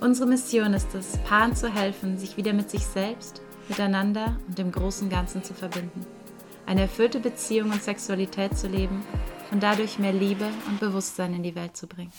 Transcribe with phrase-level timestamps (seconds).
[0.00, 4.72] Unsere Mission ist es, Paaren zu helfen, sich wieder mit sich selbst, miteinander und dem
[4.72, 6.04] großen Ganzen zu verbinden.
[6.66, 9.04] Eine erfüllte Beziehung und Sexualität zu leben
[9.50, 12.12] und dadurch mehr Liebe und Bewusstsein in die Welt zu bringen.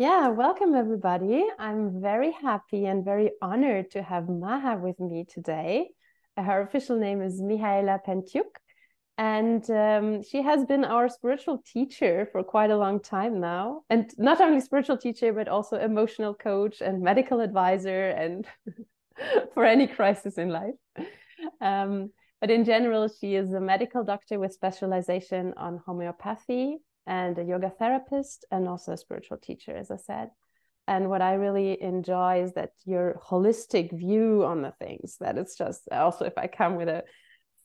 [0.00, 1.44] Yeah, welcome everybody.
[1.58, 5.90] I'm very happy and very honored to have Maha with me today.
[6.38, 8.54] Her official name is Mihaiela Pentiuc,
[9.16, 13.82] and um, she has been our spiritual teacher for quite a long time now.
[13.90, 18.46] And not only spiritual teacher, but also emotional coach and medical advisor, and
[19.54, 20.74] for any crisis in life.
[21.60, 22.10] Um,
[22.40, 27.70] but in general, she is a medical doctor with specialization on homeopathy and a yoga
[27.70, 30.30] therapist and also a spiritual teacher, as I said.
[30.88, 35.54] And what I really enjoy is that your holistic view on the things, that it's
[35.54, 37.04] just also if I come with a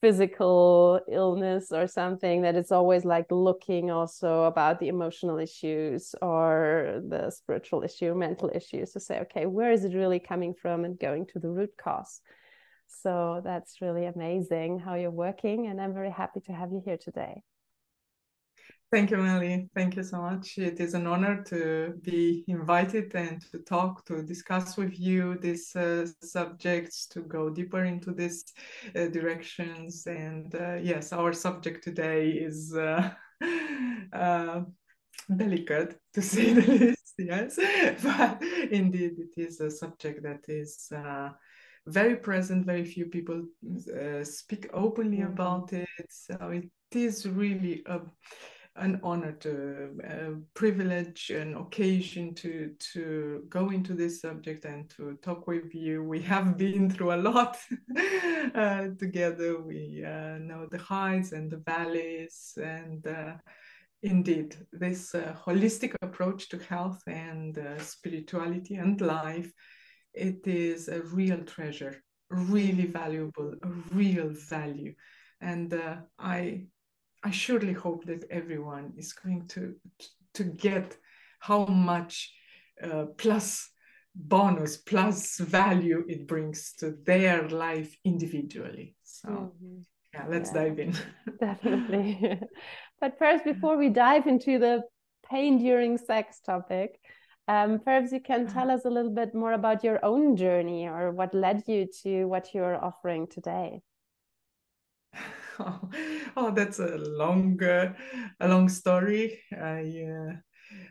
[0.02, 7.02] physical illness or something, that it's always like looking also about the emotional issues or
[7.08, 11.00] the spiritual issue, mental issues to say, okay, where is it really coming from and
[11.00, 12.20] going to the root cause.
[12.90, 15.68] So that's really amazing how you're working.
[15.68, 17.42] And I'm very happy to have you here today.
[18.94, 19.68] Thank you, Meli.
[19.74, 20.60] Thank you so much.
[20.60, 25.76] It is an honor to be invited and to talk, to discuss with you these
[25.76, 28.46] uh, subjects, to go deeper into these
[28.96, 30.06] uh, directions.
[30.06, 33.10] And uh, yes, our subject today is uh,
[34.14, 34.62] uh,
[35.36, 37.16] delicate, to say the least.
[37.18, 37.56] Yes,
[38.04, 41.30] but indeed, it is a subject that is uh,
[41.88, 42.68] very present.
[42.68, 43.44] Very few people
[44.22, 45.34] speak openly mm-hmm.
[45.34, 45.88] about it.
[46.10, 48.02] So it is really a
[48.76, 55.18] an honor, to, a privilege, an occasion to to go into this subject and to
[55.22, 56.04] talk with you.
[56.04, 57.58] We have been through a lot
[58.56, 59.62] uh, together.
[59.62, 63.34] We uh, know the highs and the valleys, and uh,
[64.02, 69.52] indeed, this uh, holistic approach to health and uh, spirituality and life,
[70.16, 74.96] it is a real treasure, really valuable, a real value,
[75.42, 76.66] and uh, I
[77.24, 79.76] I surely hope that everyone is going to
[80.34, 80.98] to get
[81.40, 82.34] how much
[82.82, 83.70] uh, plus
[84.16, 88.96] bonus plus value it brings to their life individually.
[89.04, 89.80] So mm-hmm.
[90.14, 90.96] yeah, let's yeah, dive in.
[91.40, 92.40] definitely.
[93.02, 94.84] but first, before we dive into the
[95.30, 97.00] pain during sex topic,
[97.48, 101.12] um, perhaps you can tell us a little bit more about your own journey or
[101.12, 103.82] what led you to what you're offering today.
[105.60, 105.90] Oh,
[106.38, 107.94] oh, that's a long, uh,
[108.40, 109.42] a long story.
[109.52, 110.34] I, uh,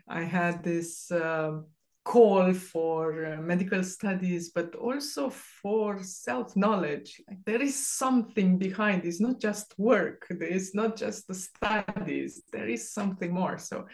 [0.07, 1.65] I had this um,
[2.05, 7.21] call for uh, medical studies, but also for self knowledge.
[7.27, 9.05] Like there is something behind.
[9.05, 10.27] It's not just work.
[10.29, 12.43] There is not just the studies.
[12.51, 13.57] There is something more.
[13.57, 13.85] So,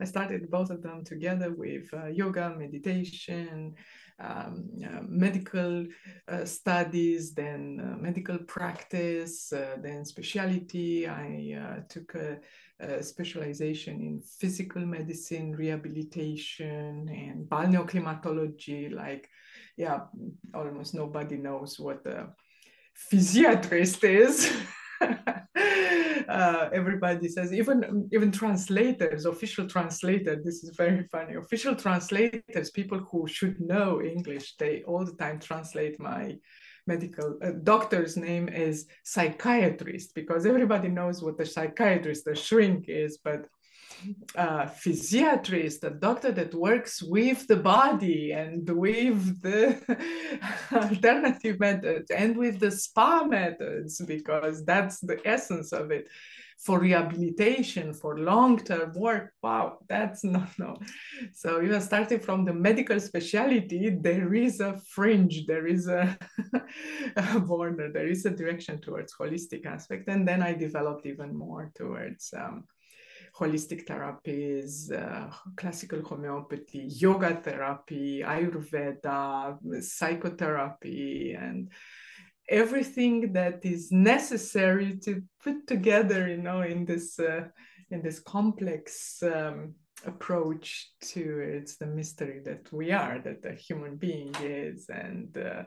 [0.00, 3.74] I started both of them together with uh, yoga, meditation
[4.20, 5.86] um, uh, medical
[6.28, 11.08] uh, studies, then uh, medical practice, uh, then specialty.
[11.08, 12.38] I uh, took a,
[12.80, 18.92] a, specialization in physical medicine, rehabilitation, and balneoclimatology.
[18.92, 19.28] Like,
[19.76, 20.00] yeah,
[20.54, 22.28] almost nobody knows what a
[23.10, 24.52] physiatrist is.
[26.28, 31.34] uh, everybody says even even translators official translator this is very funny.
[31.34, 36.36] Official translators people who should know english they all the time translate my
[36.86, 43.18] medical uh, doctor's name is psychiatrist because everybody knows what a psychiatrist a shrink is
[43.18, 43.46] but
[44.36, 49.80] physiatrist, a doctor that works with the body and with the
[50.72, 56.08] alternative methods and with the spa methods, because that's the essence of it.
[56.58, 60.76] For rehabilitation, for long-term work, wow, that's not no.
[61.32, 66.16] So even starting from the medical specialty, there is a fringe, there is a,
[67.16, 71.70] a border, there is a direction towards holistic aspect, and then I developed even more
[71.74, 72.64] towards um,
[73.38, 81.70] holistic therapies, uh, classical homeopathy, yoga therapy, Ayurveda, psychotherapy, and
[82.48, 87.44] everything that is necessary to put together you know in this uh,
[87.90, 93.96] in this complex um, approach to it's the mystery that we are that the human
[93.96, 95.62] being is and uh,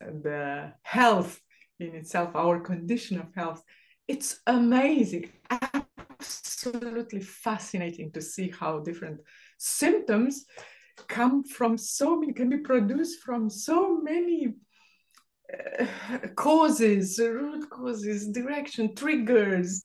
[0.00, 1.40] the health
[1.78, 3.62] in itself our condition of health.
[4.08, 5.32] It's amazing
[6.66, 9.20] absolutely fascinating to see how different
[9.58, 10.44] symptoms
[11.08, 14.54] come from so many can be produced from so many
[15.52, 15.86] uh,
[16.34, 19.84] causes root causes direction triggers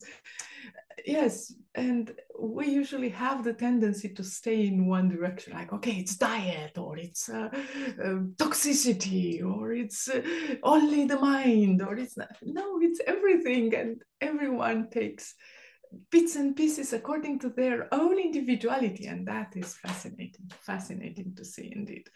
[1.05, 6.15] yes and we usually have the tendency to stay in one direction like okay it's
[6.15, 7.49] diet or it's uh,
[8.03, 10.21] uh, toxicity or it's uh,
[10.63, 12.35] only the mind or it's not.
[12.41, 15.35] no it's everything and everyone takes
[16.09, 21.71] bits and pieces according to their own individuality and that is fascinating fascinating to see
[21.75, 22.07] indeed.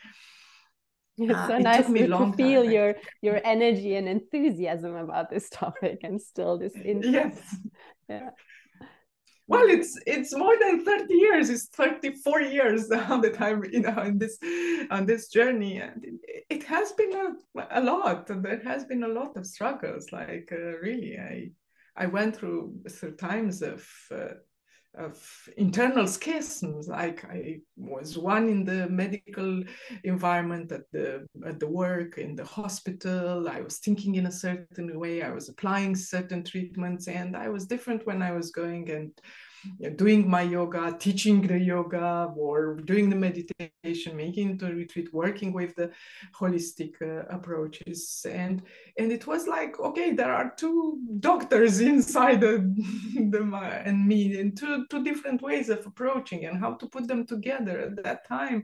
[1.17, 5.49] It's uh, so nice to, to feel time, your your energy and enthusiasm about this
[5.61, 7.13] topic and still this interest.
[7.13, 7.57] Yes
[8.09, 8.29] yeah.
[9.47, 14.01] Well it's it's more than 30 years it's 34 years now that i'm you know
[14.01, 14.39] in this
[14.89, 19.07] on this journey and it, it has been a, a lot there has been a
[19.07, 21.51] lot of struggles like uh, really i
[21.95, 24.35] i went through through times of uh,
[24.97, 26.87] of internal schisms.
[26.87, 29.61] Like i was one in the medical
[30.03, 33.49] environment at the at the work in the hospital.
[33.49, 35.21] I was thinking in a certain way.
[35.21, 39.11] I was applying certain treatments and i was different when i was going and
[39.95, 45.75] doing my yoga, teaching the yoga, or doing the meditation, making the retreat, working with
[45.75, 45.91] the
[46.33, 48.61] holistic uh, approaches, and
[48.97, 52.57] and it was like okay, there are two doctors inside the,
[53.31, 57.25] the and me, and two two different ways of approaching and how to put them
[57.25, 58.63] together at that time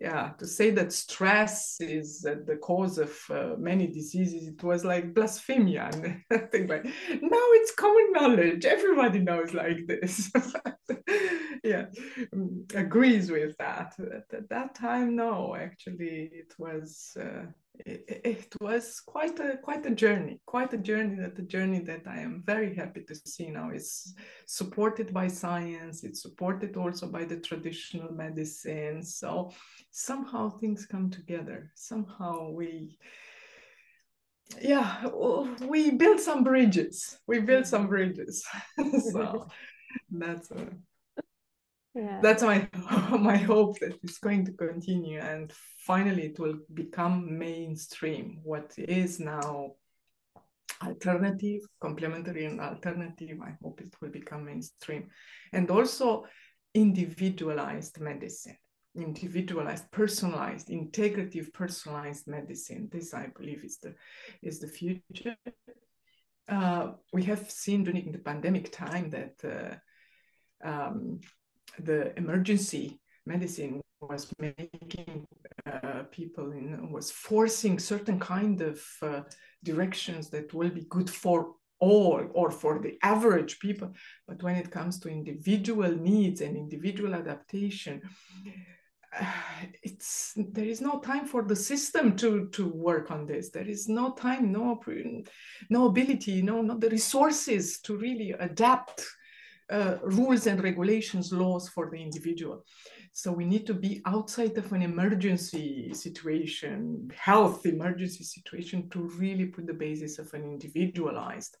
[0.00, 4.84] yeah to say that stress is uh, the cause of uh, many diseases it was
[4.84, 8.64] like blasphemia and think like now it's common knowledge.
[8.64, 10.30] Everybody knows like this.
[11.62, 11.86] Yeah
[12.34, 13.94] mm, agrees with that.
[13.98, 17.44] At, at, that time no actually it was uh,
[17.86, 22.02] it, it, was quite a quite a journey quite a journey that the journey that
[22.06, 23.70] i am very happy to see now.
[23.70, 24.14] Is
[24.46, 29.02] supported by science it's supported also by the traditional medicine.
[29.02, 29.52] So
[29.90, 31.70] somehow things come together.
[31.74, 32.98] Somehow we
[34.60, 35.06] yeah
[35.66, 37.18] we build some bridges.
[37.26, 38.44] We build some bridges.
[39.12, 39.48] So
[40.10, 40.68] that's a
[41.94, 42.20] yeah.
[42.22, 42.68] that's my
[43.18, 45.52] my hope that it's going to continue and
[45.86, 48.40] finally it will become mainstream.
[48.42, 49.72] What is now
[50.82, 55.08] alternative complementary and alternative i hope it will become mainstream.
[55.52, 56.24] And also
[56.74, 58.56] individualized medicine
[58.96, 62.88] individualized personalized integrative personalized medicine.
[62.90, 63.94] This i believe is the
[64.42, 65.36] is the future.
[66.48, 71.20] Uh, we have seen during the pandemic time that uh, um,
[71.78, 75.26] the emergency medicine was making
[75.66, 79.20] uh, people in was forcing certain kind of uh,
[79.62, 83.92] directions that will be good for all or for the average people.
[84.26, 88.02] But when it comes to individual needs and individual adaptation
[89.18, 89.24] uh,
[89.82, 93.50] it's there is no time for the system to to work on this.
[93.50, 94.80] There is no time no
[95.68, 99.04] no ability no not the resources to really adapt
[99.70, 102.64] uh, rules and regulations, laws for the individual.
[103.12, 109.46] So we need to be outside of an emergency situation, health emergency situation, to really
[109.46, 111.56] put the basis of an individualized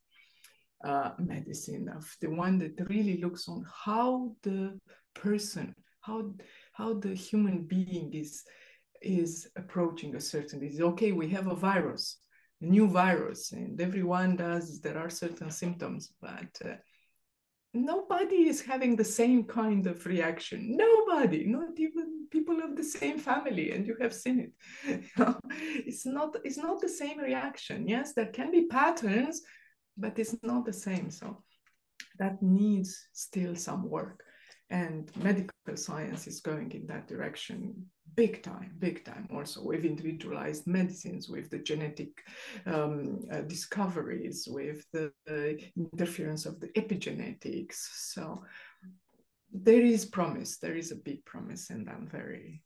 [0.84, 4.78] uh, medicine, of the one that really looks on how the
[5.14, 6.32] person, how
[6.72, 8.42] how the human being is
[9.02, 10.80] is approaching a certain disease.
[10.80, 12.18] Okay, we have a virus,
[12.62, 14.80] a new virus, and everyone does.
[14.80, 16.74] There are certain symptoms, but uh,
[17.72, 20.76] nobody is having the same kind of reaction.
[20.76, 24.50] Nobody, not even people of the same family, and you have seen
[24.84, 25.04] it.
[25.86, 27.88] it's not it's not the same reaction.
[27.88, 29.42] Yes, there can be patterns,
[29.96, 31.10] but it's not the same.
[31.10, 31.42] So
[32.18, 34.22] that needs still some work.
[34.70, 40.66] And medical science is going in that direction big time, big time also with individualized
[40.66, 42.08] medicines, with the genetic
[42.66, 47.76] um, uh, discoveries, with the uh, interference of the epigenetics.
[47.94, 48.44] So
[49.52, 52.62] there is promise, there is a big promise, and I'm very,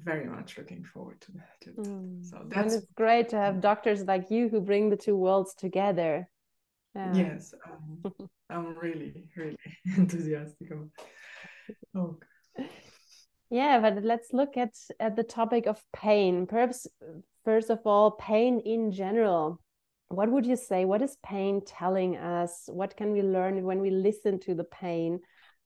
[0.00, 1.74] very much looking forward to that.
[1.78, 2.24] Mm.
[2.24, 5.54] So that's and it's great to have doctors like you who bring the two worlds
[5.54, 6.28] together.
[6.94, 7.14] Yeah.
[7.14, 8.12] Yes, um,
[8.50, 9.56] I'm really, really
[9.96, 10.88] enthusiastic about.
[11.94, 12.18] Oh.
[13.50, 16.46] Yeah, but let's look at at the topic of pain.
[16.46, 16.86] Perhaps
[17.44, 19.60] first of all, pain in general.
[20.08, 20.84] what would you say?
[20.84, 22.68] What is pain telling us?
[22.72, 25.20] What can we learn when we listen to the pain?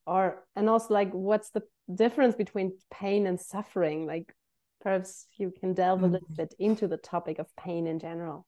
[0.07, 1.63] Or and also like what's the
[1.95, 4.07] difference between pain and suffering?
[4.07, 4.35] Like
[4.81, 8.47] perhaps you can delve mm a little bit into the topic of pain in general.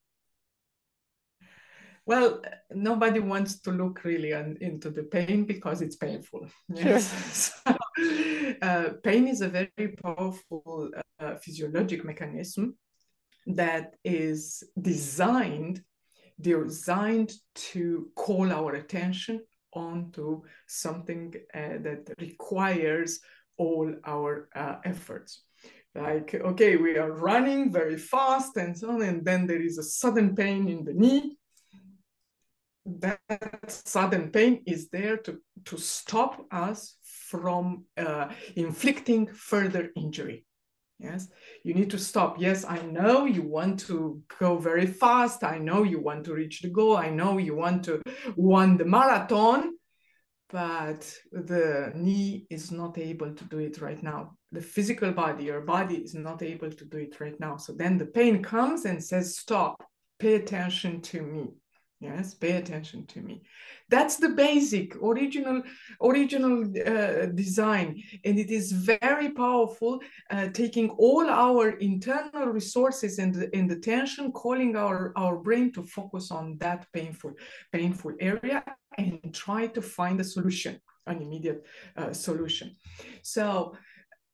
[2.07, 6.47] Well, nobody wants to look really on, into the pain because it's painful.
[6.69, 7.53] Yes.
[7.67, 7.77] Sure.
[7.77, 12.77] so, uh, pain is a very powerful uh, physiologic mechanism
[13.47, 15.81] that is designed
[16.41, 19.41] designed to call our attention
[19.73, 23.21] onto something uh, that requires
[23.57, 25.43] all our uh, efforts
[25.95, 29.83] like okay we are running very fast and so on and then there is a
[29.83, 31.37] sudden pain in the knee
[32.87, 33.21] that
[33.67, 40.45] sudden pain is there to, to stop us from uh, inflicting further injury.
[40.99, 41.29] Yes,
[41.65, 42.37] you need to stop.
[42.39, 45.43] Yes, I know you want to go very fast.
[45.43, 46.97] I know you want to reach the goal.
[46.97, 48.01] I know you want to
[48.37, 49.73] win the marathon,
[50.51, 54.37] but the knee is not able to do it right now.
[54.53, 57.57] The physical body, your body is not able to do it right now.
[57.57, 59.85] So then the pain comes and says, Stop,
[60.21, 61.49] pay attention to me
[62.05, 63.43] yes pay attention to me.
[63.89, 65.63] That's the basic original
[66.03, 66.57] original
[66.93, 67.89] uh, design
[68.25, 74.77] and it is very powerful uh, taking all our internal resources and, and attention calling
[74.77, 77.33] our our brain to focus on that painful
[77.73, 78.63] painful area
[78.99, 81.65] and try to find a solution an immediate
[81.97, 82.75] uh, solution.
[83.23, 83.77] So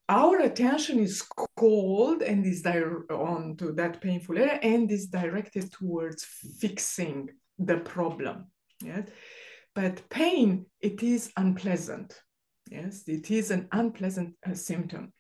[0.09, 1.23] our attention is
[1.57, 6.25] called and is on to that painful area and is directed towards
[6.59, 8.47] fixing the problem.
[8.83, 9.09] Yes,
[9.75, 12.19] but pain it is unpleasant.
[12.71, 15.12] Yes, it is an unpleasant uh, symptom,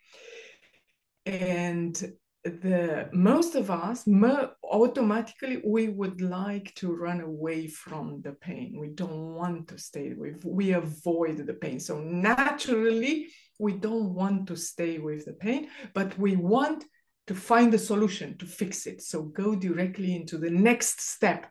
[1.26, 2.12] and
[2.44, 8.76] the most of us mo- automatically we would like to run away from the pain
[8.80, 13.26] we don't want to stay with we avoid the pain so naturally
[13.58, 16.82] we don't want to stay with the pain but we want
[17.26, 21.46] to find a solution to fix it so go directly into the next step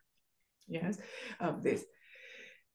[0.69, 0.97] yes
[1.39, 1.83] of this.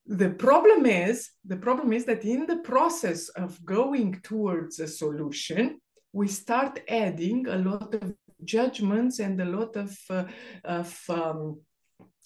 [0.07, 5.81] The problem is the problem is that in the process of going towards a solution
[6.13, 10.25] we start adding a lot of judgments and a lot of, uh,
[10.65, 11.61] of um,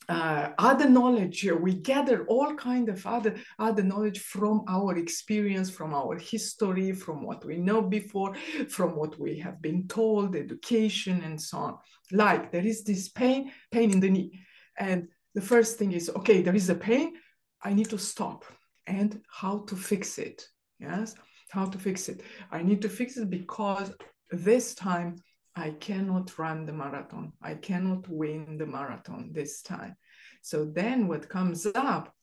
[0.09, 1.49] uh, other knowledge.
[1.61, 7.23] We gather all kind of other other knowledge from our experience from our history from
[7.23, 8.35] what we know before
[8.69, 11.79] from what we have been told education and so on.
[12.11, 14.41] Like there is this pain pain in the knee.
[14.79, 17.15] And the first thing is okay there is a pain
[17.63, 18.45] i need to stop.
[18.87, 21.15] And how to fix it yes?
[21.51, 22.23] How to fix it.
[22.51, 23.93] I need to fix it because
[24.31, 25.17] this time
[25.57, 27.33] i cannot run the marathon.
[27.43, 29.97] I cannot win the marathon this time.
[30.43, 32.15] So then what comes up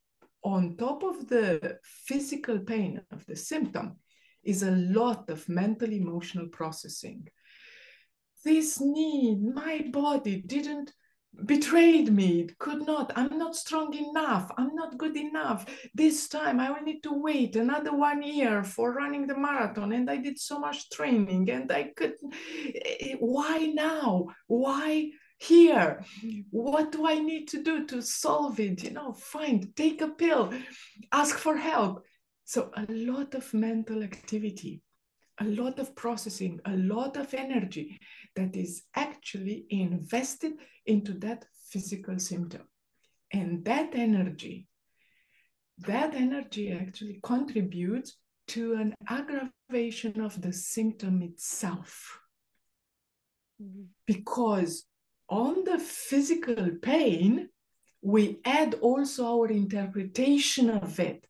[0.44, 3.98] on top of the physical pain of the symptom
[4.44, 7.28] is a lot of mental emotional processing.
[8.44, 10.94] This need my body didn't
[11.46, 13.12] betrayed me could not.
[13.16, 14.52] I'm not strong enough.
[14.58, 15.66] I'm not good enough.
[15.94, 20.10] This time i will need to wait another one year for running the marathon and
[20.10, 22.16] i did so much training and i could
[22.76, 24.28] eh, why now?
[24.48, 26.04] Why here?
[26.52, 28.84] What do i need to do to solve it?
[28.84, 30.54] You know find take a pill
[31.12, 32.04] ask for help.
[32.46, 34.82] So a lot of mental activity
[35.40, 38.00] a lot of processing a lot of energy
[38.36, 40.54] that is actually invested
[40.86, 42.62] into that physical symptom.
[43.34, 44.68] And that energy,
[45.80, 48.18] that energy actually contributes
[48.50, 52.20] to an aggravation of the symptom itself.
[53.62, 53.84] Mm-hmm.
[54.06, 54.86] Because
[55.28, 57.50] on the physical pain,
[58.02, 61.26] we add also our interpretation of it,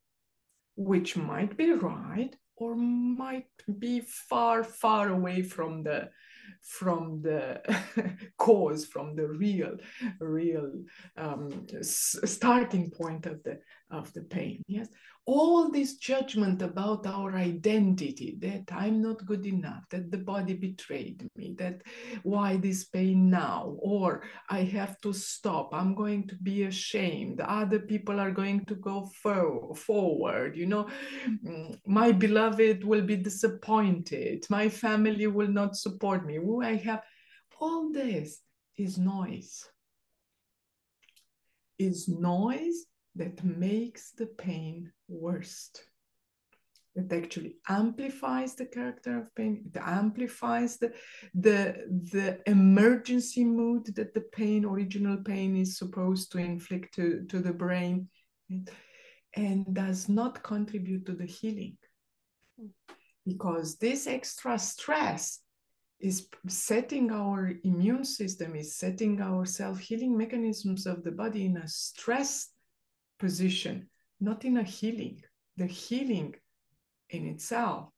[0.76, 3.48] which might be right or might
[3.80, 6.10] be far, far away from the
[6.62, 7.62] from the
[8.38, 9.78] cause, from the real,
[10.20, 10.72] real
[11.18, 13.60] um, starting point of the
[13.92, 14.64] of the pain.
[14.68, 14.88] Yes,
[15.28, 21.28] all this judgment about our identity that I'm not good enough, that the body betrayed
[21.36, 21.82] me, that
[22.22, 27.80] why this pain now, or I have to stop, I'm going to be ashamed, other
[27.80, 30.88] people are going to go fo- forward, you know,
[31.28, 36.36] mm, my beloved will be disappointed, my family will not support me.
[36.36, 37.02] Who I have
[37.60, 38.42] all this
[38.78, 39.68] is noise.
[41.80, 45.84] Is noise that makes the pain worst.
[46.96, 49.64] it actually amplifies the character of pain.
[49.66, 50.94] It amplifies the
[51.34, 51.60] the
[52.14, 57.54] the emergency mood that the pain original pain is supposed to inflict to, to the
[57.54, 58.08] brain.
[59.38, 61.78] And does not contribute to the healing.
[63.26, 65.42] Because this extra stress
[66.00, 71.68] is setting our immune system is setting our self-healing mechanisms of the body in a
[71.68, 72.52] stressed
[73.20, 73.90] position
[74.26, 75.22] not in a healing.
[75.58, 76.36] The healing
[77.10, 77.90] in itself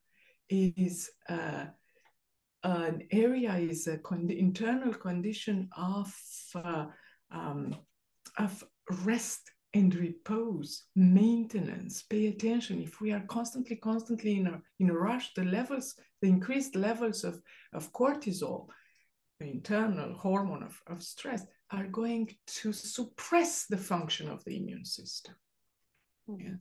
[0.49, 1.65] is uh,
[2.63, 6.13] an area is a con- internal condition of
[6.55, 6.85] uh,
[7.31, 7.75] um,
[8.37, 8.63] of
[9.05, 12.03] rest and repose maintenance.
[12.03, 12.81] Pay attention.
[12.81, 17.23] If we are constantly constantly in a in a rush the levels the increased levels
[17.23, 17.41] of
[17.73, 18.67] of cortisol
[19.39, 24.85] the internal hormone of, of stress are going to suppress the function of the immune
[24.85, 25.35] system
[26.29, 26.55] mm-hmm.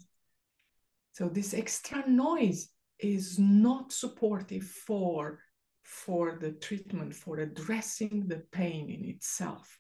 [1.13, 2.69] so this extra noise
[2.99, 5.41] is not supportive for,
[5.83, 9.79] for the treatment, for addressing the pain in itself.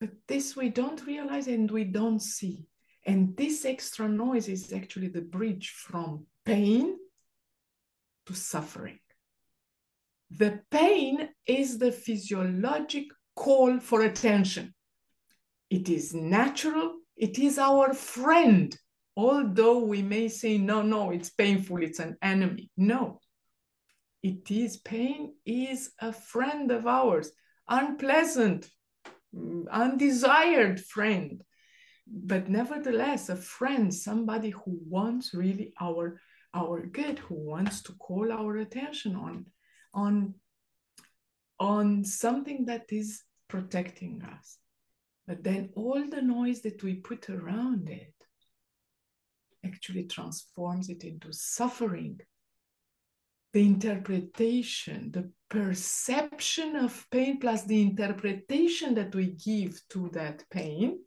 [0.00, 2.66] But this we don't realize and we don't see.
[3.06, 6.96] And this extra noise is actually the bridge from pain
[8.26, 8.98] to suffering.
[10.30, 14.74] The pain is the physiologic call for attention.
[15.68, 18.76] It is natural, it is our friend
[19.20, 22.70] although we may say, no, no, it's painful, it's an enemy.
[22.76, 23.20] No,
[24.22, 27.30] it is pain is a friend of ours,
[27.68, 28.68] unpleasant,
[29.70, 31.42] undesired friend,
[32.06, 36.20] but nevertheless a friend, somebody who wants really our
[36.52, 39.46] our good, who wants to call our attention on
[39.94, 40.34] on
[41.60, 44.59] on something that is protecting us.
[45.30, 48.14] But then all the noise that we put around it
[49.64, 52.18] actually transforms it into suffering.
[53.52, 60.98] The interpretation, the perception of pain, plus the interpretation that we give to that pain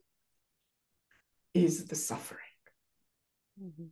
[1.53, 2.56] is the suffering.
[3.62, 3.88] Mm-hmm.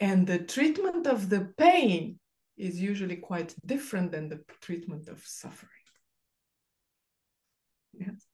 [0.00, 2.18] And the treatment of the pain
[2.56, 5.84] is usually quite different than the treatment of suffering.
[7.92, 8.24] Yes.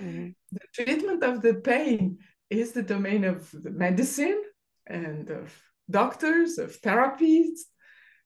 [0.00, 0.28] Mm-hmm.
[0.52, 4.42] The treatment of the pain is the domain of the medicine
[4.86, 5.54] and of
[5.90, 7.60] doctors, of therapies,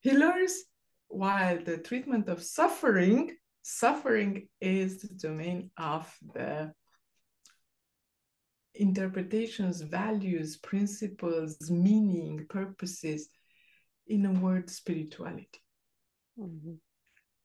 [0.00, 0.64] healers,
[1.08, 6.72] while the treatment of suffering, suffering is the domain of the
[8.74, 13.28] interpretations, values, principles, meaning, purposes,
[14.06, 15.62] in a word, spirituality.
[16.38, 16.74] Mm-hmm.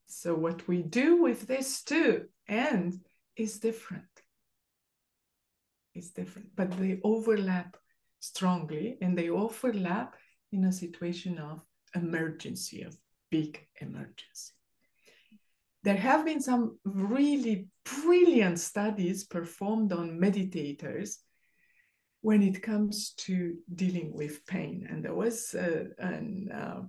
[0.07, 2.99] So, what we do with this too, and
[3.35, 4.08] is different.
[5.99, 7.75] It's different, but they overlap
[8.21, 10.15] strongly and they overlap
[10.53, 11.59] in a situation of
[11.93, 12.95] emergency, of
[13.29, 14.53] big emergency.
[15.83, 21.17] There have been some really brilliant studies performed on meditators
[22.21, 24.87] when it comes to dealing with pain.
[24.89, 26.81] And there was uh, an, uh,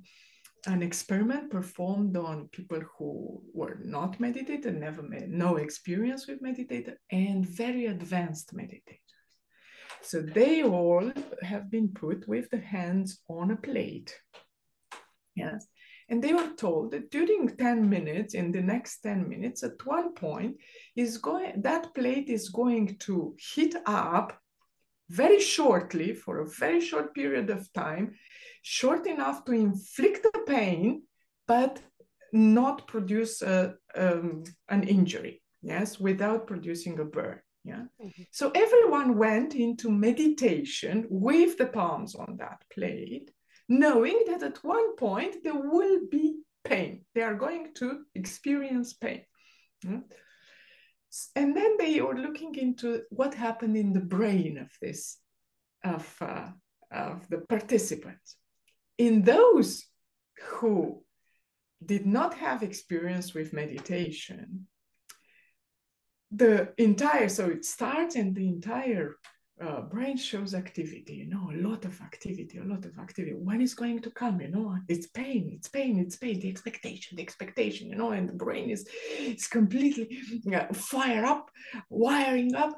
[0.66, 6.94] an experiment performed on people who were not meditated, never made no experience with meditator,
[7.10, 8.99] and very advanced meditators.
[10.02, 14.18] So they all have been put with the hands on a plate.
[15.34, 15.66] Yes.
[16.08, 20.12] And they were told that during 10 minutes, in the next 10 minutes, at one
[20.14, 20.56] point,
[20.96, 24.36] is going that plate is going to heat up
[25.08, 28.14] very shortly for a very short period of time,
[28.62, 31.02] short enough to inflict the pain,
[31.46, 31.80] but
[32.32, 37.40] not produce a, um, an injury, yes, without producing a burn.
[37.64, 37.84] Yeah.
[38.02, 38.22] Mm-hmm.
[38.30, 43.30] So everyone went into meditation with the palms on that plate,
[43.68, 47.04] knowing that at one point there will be pain.
[47.14, 49.22] They are going to experience pain.
[49.84, 50.00] Yeah?
[51.34, 55.18] And then they were looking into what happened in the brain of this,
[55.84, 56.48] of, uh,
[56.92, 58.36] of the participants.
[58.96, 59.84] In those
[60.40, 61.02] who
[61.84, 64.66] did not have experience with meditation,
[66.30, 69.16] the entire so it starts and the entire
[69.60, 73.34] uh, brain shows activity you know a lot of activity a lot of activity.
[73.34, 77.16] When is going to come you know it's pain it's pain it's pain the expectation
[77.16, 78.86] the expectation you know and the brain is
[79.18, 80.08] is completely
[80.54, 81.50] uh, fire up
[81.90, 82.72] wiring up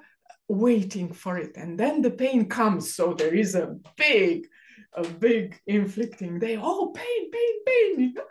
[0.53, 1.57] waiting for it.
[1.57, 2.95] And then the pain comes.
[2.95, 4.47] So there is a big
[4.95, 6.39] a big inflicting.
[6.39, 6.59] Day.
[6.61, 8.25] oh pain pain pain you know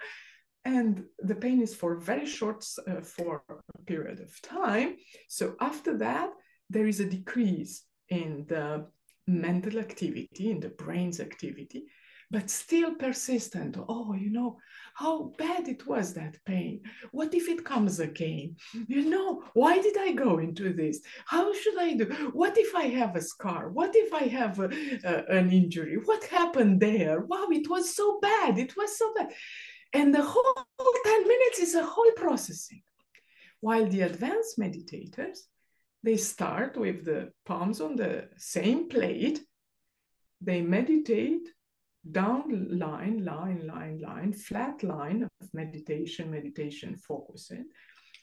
[0.65, 4.95] and the pain is for very short uh, for a period of time
[5.27, 6.29] so after that
[6.69, 8.85] there is a decrease in the
[9.27, 11.85] mental activity in the brain's activity
[12.31, 13.77] but still persistent.
[13.89, 14.57] Oh, you know,
[14.95, 16.81] how bad it was that pain.
[17.11, 18.55] What if it comes again?
[18.87, 21.01] You know, why did I go into this?
[21.25, 22.05] How should I do?
[22.31, 23.69] What if I have a scar?
[23.69, 24.69] What if I have a,
[25.03, 25.97] a, an injury?
[26.05, 27.19] What happened there?
[27.19, 28.57] Wow, it was so bad.
[28.57, 29.33] It was so bad.
[29.93, 30.55] And the whole
[31.03, 32.81] 10 minutes is a whole processing.
[33.59, 35.39] While the advanced meditators,
[36.03, 39.41] they start with the palms on the same plate.
[40.39, 41.47] They meditate
[42.09, 47.65] down line, line, line, line, flat line of meditation, meditation focusing.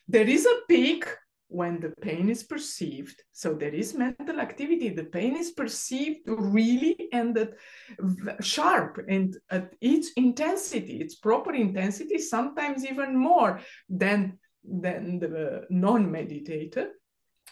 [0.08, 1.06] There is a peak
[1.48, 3.22] when the pain is perceived.
[3.32, 4.90] So there is mental activity.
[4.90, 7.54] The pain is perceived really and that
[8.44, 16.88] sharp and at its intensity, its proper intensity, sometimes even more than, than the non-meditator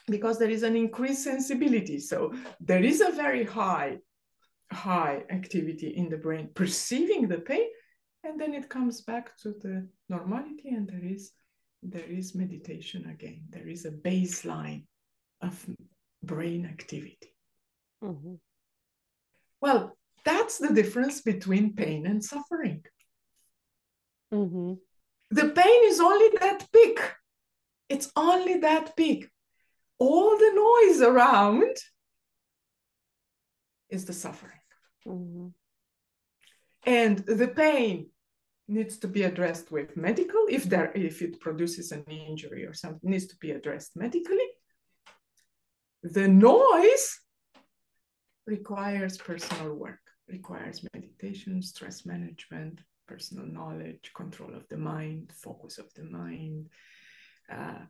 [0.08, 1.98] because there is an increased sensibility.
[1.98, 3.98] So there is a very high
[4.72, 7.66] high activity in the brain perceiving the pain
[8.24, 11.30] and then it comes back to the normality and there is
[11.90, 14.84] there is meditation again there is a baseline
[15.40, 15.66] of
[16.22, 17.34] brain activity
[18.02, 18.34] mm-hmm.
[19.60, 22.82] well that's the difference between pain and suffering
[24.32, 24.72] mm-hmm.
[25.30, 27.00] the pain is only that big
[27.88, 29.28] it's only that big
[29.98, 31.76] all the noise around
[33.88, 34.58] is the suffering
[35.06, 35.48] Mm-hmm.
[36.84, 38.10] And the pain
[38.68, 43.10] needs to be addressed with medical if there if it produces an injury or something
[43.10, 44.48] needs to be addressed medically.
[46.02, 47.20] The noise
[48.46, 55.92] requires personal work requires meditation stress management personal knowledge control of the mind focus of
[55.94, 56.68] the mind
[57.50, 57.84] uh,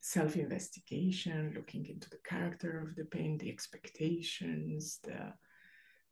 [0.00, 5.32] self-investigation looking into the character of the pain the expectations the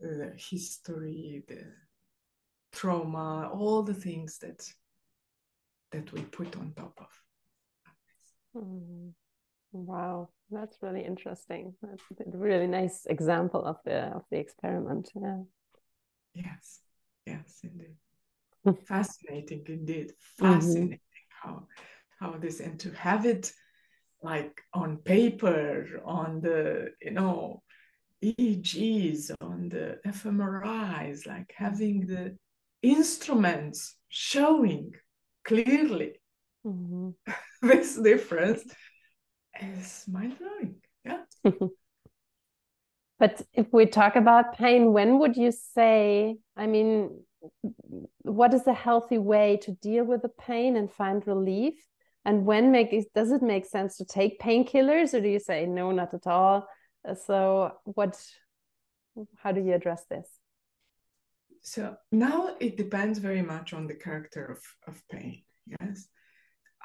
[0.00, 1.64] the history, the
[2.72, 4.66] trauma, all the things that
[5.92, 8.62] that we put on top of.
[8.62, 9.12] Mm.
[9.72, 11.74] Wow, that's really interesting.
[11.82, 12.02] That's
[12.34, 15.10] a really nice example of the of the experiment.
[15.14, 15.42] Yeah.
[16.34, 16.80] Yes,
[17.26, 17.96] yes, indeed.
[18.86, 20.12] Fascinating, indeed.
[20.40, 20.52] Mm-hmm.
[20.54, 21.50] Fascinating mm-hmm.
[21.50, 21.66] how
[22.20, 23.52] how this and to have it
[24.22, 27.62] like on paper, on the you know
[28.22, 32.36] EEGs, on the fMRIs, like having the
[32.82, 34.92] instruments showing
[35.44, 36.12] clearly
[36.66, 37.10] mm-hmm.
[37.62, 38.62] this difference
[39.60, 40.76] is mind blowing.
[41.04, 41.22] Yeah.
[43.18, 47.22] but if we talk about pain, when would you say, I mean,
[48.22, 51.74] what is a healthy way to deal with the pain and find relief?
[52.24, 55.92] And when make does it make sense to take painkillers, or do you say no,
[55.92, 56.68] not at all?
[57.24, 58.20] So what
[59.36, 60.28] how do you address this?
[61.68, 65.42] So now it depends very much on the character of, of pain.
[65.66, 66.08] Yes.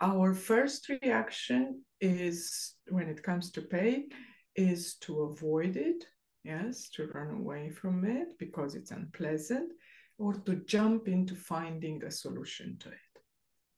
[0.02, 4.10] Our first reaction is when it comes to pain
[4.58, 6.04] is to avoid it,
[6.44, 9.72] yes, to run away from it because it's unpleasant,
[10.18, 13.14] or to jump into finding a solution to it.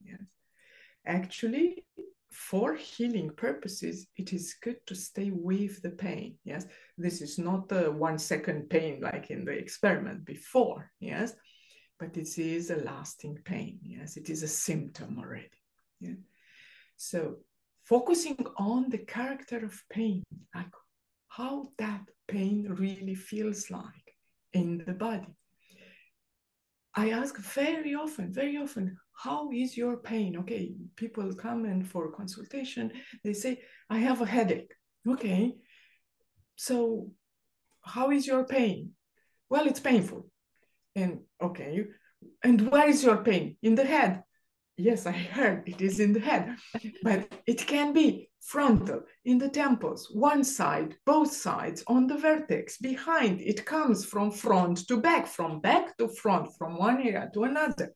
[0.02, 0.28] Yes.
[1.06, 1.86] Actually,
[2.36, 6.36] for healing purposes, it is good to stay with the pain.
[6.44, 6.66] Yes,
[6.98, 10.92] this is not a one second pain like in the experiment before.
[11.00, 11.34] Yes,
[11.98, 13.80] but it is a lasting pain.
[13.82, 15.50] Yes, it is a symptom already.
[16.00, 16.20] Yeah.
[16.98, 17.38] So
[17.86, 20.74] focusing on the character of pain, like
[21.30, 24.16] how that pain really feels like
[24.54, 25.36] in the body.
[26.96, 30.38] I ask very often, very often, how is your pain?
[30.38, 32.92] Okay, people come in for consultation.
[33.24, 34.74] They say, I have a headache.
[35.08, 35.56] Okay,
[36.56, 37.12] so
[37.82, 38.92] how is your pain?
[39.50, 40.28] Well, it's painful.
[40.96, 41.86] And okay,
[42.44, 43.58] and where is your pain?
[43.62, 44.24] In the head.
[44.78, 46.56] Yes, I heard it is in the head,
[47.02, 52.78] but it can be frontal, in the temples, one side, both sides, on the vertex,
[52.78, 53.42] behind.
[53.42, 57.94] It comes from front to back, from back to front, from one area to another.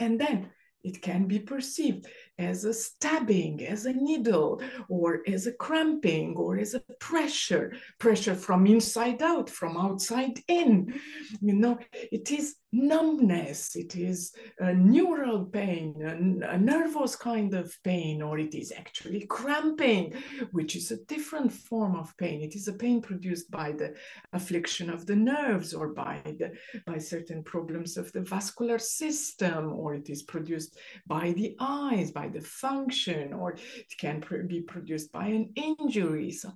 [0.00, 0.50] And then
[0.82, 2.06] it can be perceived
[2.38, 8.34] as a stabbing, as a needle, or as a cramping, or as a pressure, pressure
[8.34, 10.98] from inside out, from outside in.
[11.42, 17.76] You know, it is numbness, it is a neural pain, a, a nervous kind of
[17.82, 20.14] pain, or it is actually cramping,
[20.52, 22.42] which is a different form of pain.
[22.42, 23.94] It is a pain produced by the
[24.32, 26.52] affliction of the nerves or by the
[26.86, 32.28] by certain problems of the vascular system, or it is produced by the eyes, by
[32.28, 36.30] the function, or it can be produced by an injury.
[36.30, 36.52] So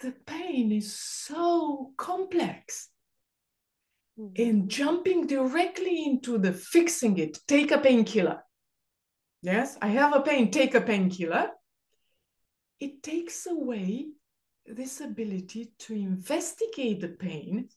[0.00, 2.88] the pain is so complex.
[4.18, 4.42] Mm-hmm.
[4.42, 8.42] and jumping directly into the fixing it, take a painkiller.
[9.42, 11.50] Yes, I have a pain, take a painkiller.
[12.80, 14.06] It takes away
[14.66, 17.68] this ability to investigate the pain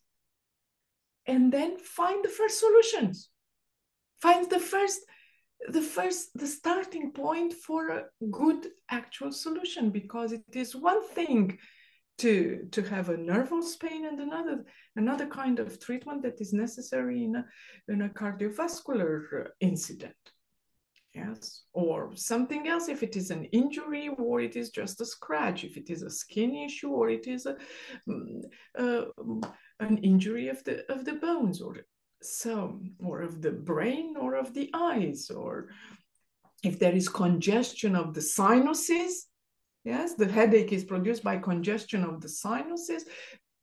[1.27, 3.29] and then find the first solutions
[4.21, 4.99] find the first
[5.69, 11.57] the first the starting point for a good actual solution because it is one thing
[12.19, 14.63] to to have a nervous pain and another
[14.95, 17.45] another kind of treatment that is necessary in a,
[17.87, 20.15] in a cardiovascular incident.
[21.13, 21.63] Yes?
[21.73, 25.75] Or something else if it is an injury or it is just a scratch if
[25.75, 27.57] it is a skin issue or it is a,
[28.07, 28.41] mm,
[28.79, 29.05] uh,
[29.81, 31.75] an injury of the of the bones or
[32.21, 35.67] so or of the brain or of the eyes or
[36.63, 39.27] if there is congestion of the sinuses
[39.83, 43.05] yes the headache is produced by congestion of the sinuses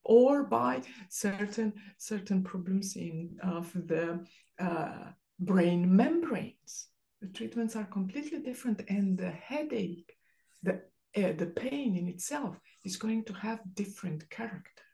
[0.05, 4.25] or by certain certain problems in of the
[4.59, 6.89] uh, brain membranes
[7.21, 10.13] the treatments are completely different and the headache
[10.63, 10.81] the
[11.17, 14.85] uh, the pain in itself is going to have different characters.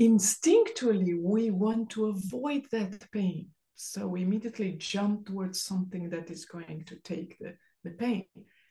[0.00, 6.44] instinctually we want to avoid that pain so we immediately jump towards something that is
[6.44, 8.24] going to take the, the pain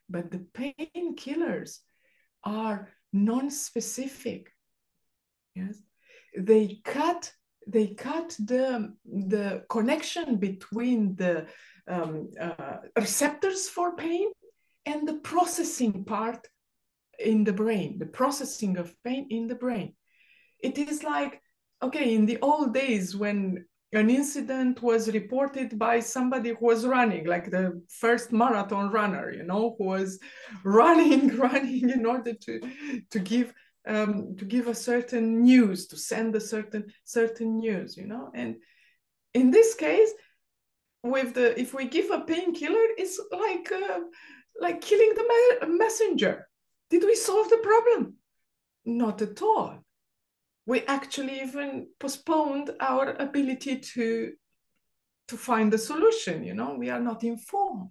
[0.09, 1.79] but the painkillers
[2.43, 4.51] are non-specific.
[5.55, 5.81] Yes?
[6.37, 7.31] They cut
[7.69, 11.47] they cut the the connection between the
[11.87, 14.29] um, uh, receptors for pain
[14.85, 16.47] and the processing part
[17.19, 19.93] in the brain the processing of pain in the brain.
[20.59, 21.41] It is like
[21.81, 27.25] okay in the old days when an incident was reported by somebody who was running
[27.25, 30.19] like the first marathon runner you know who was
[30.63, 32.59] running running in order to
[33.09, 33.53] to give
[33.87, 38.29] um, to give a certain news to send a certain certain news you know?
[38.33, 38.57] And
[39.33, 40.09] in this case
[41.03, 43.99] with the if we give a painkiller it's like uh,
[44.59, 46.47] like killing the me- messenger.
[46.89, 48.15] Did we solve the problem?
[48.85, 49.83] Not at all
[50.67, 54.33] we actually even postponed our ability to
[55.29, 56.75] to find the solution you know?
[56.77, 57.89] We are not informed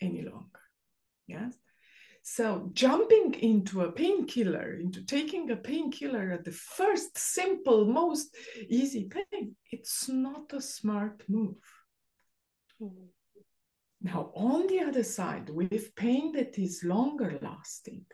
[0.00, 0.60] any longer
[1.26, 1.54] yes?
[2.22, 8.36] So jumping into a painkiller into taking a painkiller at the first simple most
[8.68, 11.64] easy pain it's not a smart move.
[12.82, 13.06] Mm-hmm.
[14.02, 18.04] now on the other side with pain that is longer lasting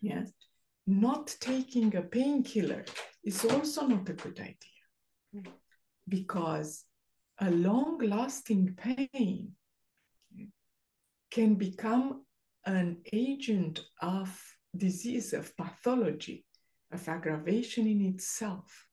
[0.00, 0.32] yes
[0.90, 2.84] not taking a painkiller
[3.24, 5.52] is also not a good idea
[6.08, 6.84] because
[7.40, 9.52] a long lasting pain
[11.30, 12.24] can become
[12.66, 14.28] an agent of
[14.76, 16.44] disease, of pathology,
[16.92, 18.86] of aggravation in itself.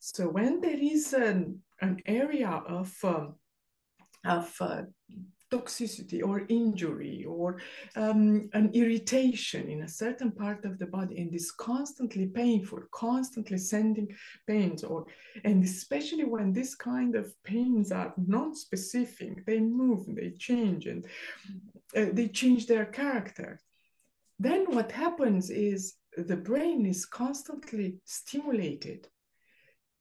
[0.00, 3.36] So when there is an, an area of, um,
[4.24, 4.82] of uh,
[5.50, 7.60] toxicity or injury or
[7.94, 13.56] um, an irritation in a certain part of the body and is constantly painful constantly
[13.56, 14.08] sending
[14.46, 15.06] pains or
[15.44, 21.06] and especially when this kind of pains are non-specific they move they change and
[21.94, 23.60] uh, they change their character.
[24.38, 29.08] Then what happens is the brain is constantly stimulated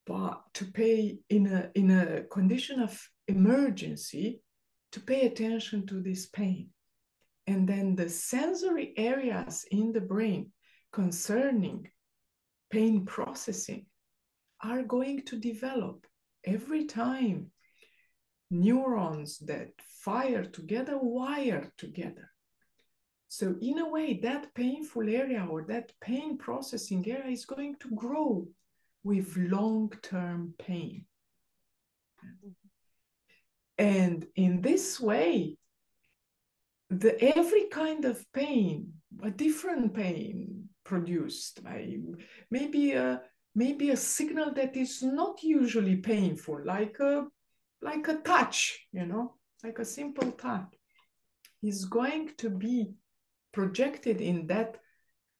[0.06, 4.42] but to pay in a in a condition of emergency
[4.96, 6.70] to pay attention to this pain.
[7.48, 10.54] And then the sensory areas in the brain
[10.94, 11.90] concerning
[12.72, 13.88] pain processing
[14.64, 16.08] are going to develop
[16.46, 17.52] every time
[18.50, 22.32] neurons that fire together wire together.
[23.28, 27.90] So, in a way, that painful area or that pain processing area is going to
[27.90, 28.48] grow
[29.04, 31.04] with long term pain.
[33.78, 35.58] And in this way,
[36.90, 41.98] the every kind of pain, a different pain produced by
[42.52, 43.22] maybe a
[43.56, 47.28] maybe a signal that is not usually painful, like a
[47.82, 50.74] like a touch, you know, like a simple touch,
[51.64, 52.94] is going to be
[53.52, 54.78] projected in that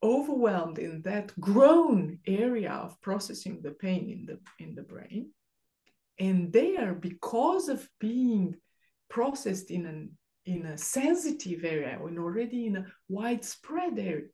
[0.04, 5.32] overwhelmed in that grown area of processing the pain in the in the brain
[6.20, 8.56] and there because of being
[9.10, 10.12] processed in an
[10.46, 14.28] in a sensitive area and already in a widespread area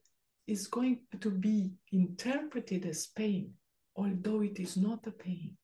[0.48, 3.54] is going to be interpreted as pain
[3.96, 5.56] although it is not a pain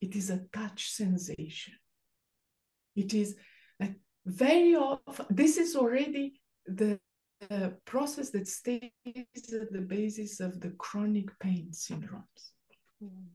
[0.00, 1.74] it is a touch sensation
[2.96, 3.36] it is
[4.26, 6.98] very often this is already the
[7.84, 12.52] process that stays at the basis of the chronic pain syndromes.
[13.02, 13.26] Mm.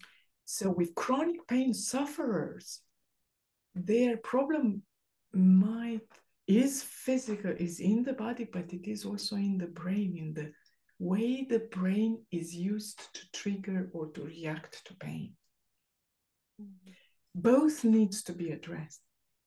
[0.46, 2.82] So, with chronic pain sufferers,
[3.76, 4.84] their problem
[5.34, 6.02] might
[6.48, 10.52] is physical, is in the body, but it is also in the brain, in the
[11.00, 15.34] way the brain is used to trigger or to react to pain.
[16.62, 16.92] Mm-hmm.
[17.36, 19.02] Both needs to be addressed.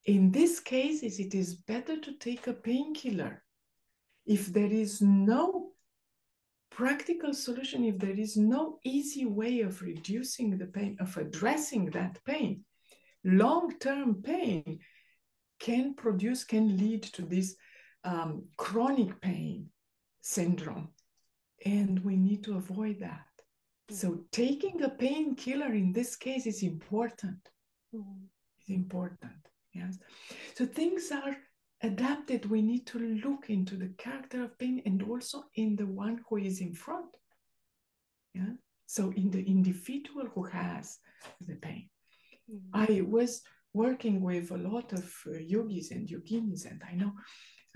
[0.07, 3.43] In these cases, it is better to take a painkiller.
[4.25, 5.73] If there is no
[6.77, 12.23] practical solution, if there is no easy way of reducing the pain, of addressing that
[12.27, 12.63] pain,
[13.25, 14.79] long-term pain
[15.59, 17.57] can produce, can lead to this
[18.05, 19.71] um, chronic pain
[20.21, 20.91] syndrome.
[21.65, 23.25] And we need to avoid that.
[23.91, 23.95] Mm-hmm.
[23.95, 27.41] So taking a painkiller in this case is important.
[27.95, 28.27] Mm-hmm.
[28.59, 29.33] It's important.
[29.73, 29.99] Yes.
[30.55, 31.37] So things are
[31.83, 32.51] adapted.
[32.51, 36.37] We need to look into the character of pain and also in the one who
[36.39, 37.17] is in front.
[38.35, 38.55] Yeah.
[38.87, 40.99] So in the individual who has
[41.47, 41.89] the pain.
[42.51, 42.93] Mm-hmm.
[42.93, 43.43] I was
[43.75, 47.13] working with a lot of uh, yogis and yoginis, and I know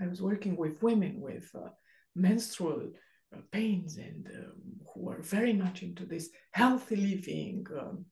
[0.01, 1.69] I was working with women with uh,
[2.15, 2.89] menstrual
[3.35, 4.61] uh, pains and um,
[4.93, 8.05] who are very much into this healthy living, um,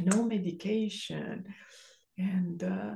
[0.00, 1.44] no medication,
[2.18, 2.94] and uh,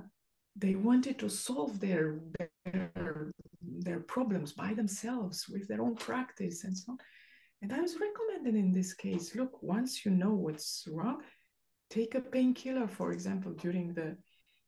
[0.58, 2.20] they wanted to solve their,
[2.64, 6.98] their their problems by themselves with their own practice and so on.
[7.62, 11.22] And I was recommending in this case, look, once you know what's wrong,
[11.90, 14.16] take a painkiller, for example, during the,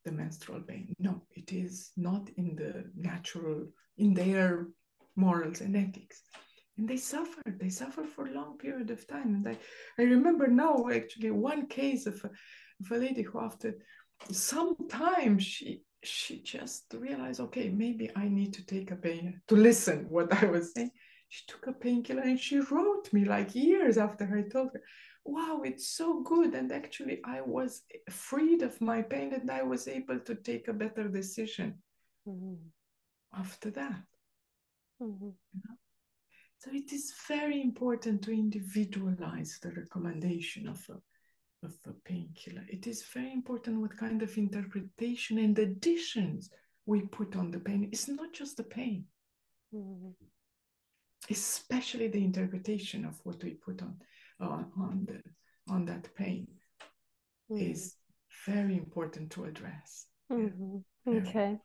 [0.04, 0.94] the menstrual pain.
[0.98, 4.68] No, it is not in the natural, in their
[5.16, 6.22] morals and ethics.
[6.78, 9.34] And they suffer, they suffer for a long period of time.
[9.34, 9.58] And I,
[9.98, 12.30] I remember now actually one case of a,
[12.82, 13.74] of a lady who after
[14.30, 19.54] some time she she just realized, okay, maybe I need to take a pain to
[19.54, 20.90] listen what I was saying.
[21.28, 24.80] She took a painkiller and she wrote me like years after I told her,
[25.24, 26.54] wow, it's so good.
[26.54, 30.72] And actually, I was freed of my pain and I was able to take a
[30.72, 31.74] better decision
[32.26, 32.54] mm-hmm.
[33.38, 34.02] after that.
[35.00, 35.26] Mm-hmm.
[35.26, 35.76] You know?
[36.58, 40.94] So it is very important to individualize the recommendation of a,
[41.62, 42.64] of a painkiller.
[42.68, 46.50] It is very important what kind of interpretation and additions
[46.86, 47.88] we put on the pain.
[47.92, 49.04] It's not just the pain,
[49.74, 50.10] mm-hmm.
[51.30, 53.96] especially the interpretation of what we put on
[54.40, 55.22] uh, on the
[55.72, 56.48] on that pain
[57.50, 57.70] mm-hmm.
[57.70, 57.96] is
[58.46, 60.06] very important to address.
[60.32, 60.78] Mm-hmm.
[61.08, 61.58] Okay.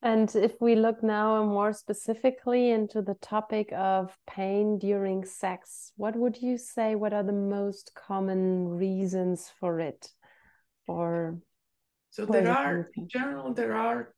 [0.00, 6.14] And if we look now more specifically into the topic of pain during sex, what
[6.14, 6.94] would you say?
[6.94, 10.08] What are the most common reasons for it?
[10.86, 11.38] Or
[12.10, 14.14] so there are in general there are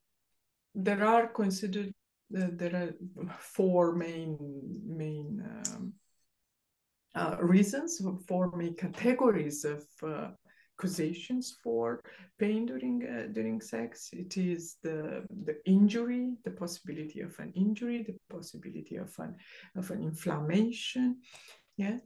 [0.74, 1.92] there are considered
[2.36, 2.92] uh, there are
[3.38, 4.38] four main
[4.86, 5.92] main um,
[7.14, 10.28] uh, reasons for main categories of uh,
[10.80, 12.00] causations for
[12.38, 14.10] pain during uh, during sex.
[14.12, 19.36] It is the the injury, the possibility of an injury, the possibility of an
[19.76, 21.18] of an inflammation,
[21.76, 21.98] yeah,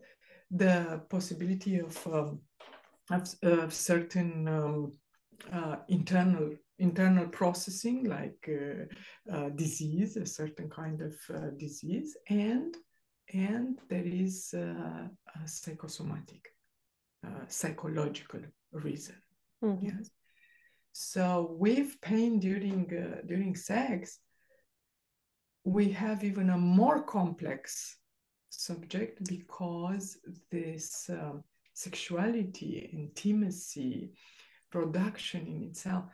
[0.50, 2.40] the possibility of um,
[3.10, 4.92] of, of, certain um,
[5.52, 11.14] uh, internal internal processing like uh, uh, disease, a certain kind of
[11.58, 12.74] disease, and
[13.32, 15.08] and there is uh,
[15.46, 16.46] psychosomatic,
[17.26, 18.40] uh, psychological
[18.74, 19.16] reason.
[19.62, 19.87] Mm-hmm.
[19.87, 20.10] Yes.
[20.92, 24.20] So with pain during uh, during sex,
[25.64, 27.96] we have even a more complex
[28.50, 30.18] subject because
[30.50, 34.12] this um, sexuality, intimacy,
[34.70, 36.04] production in itself,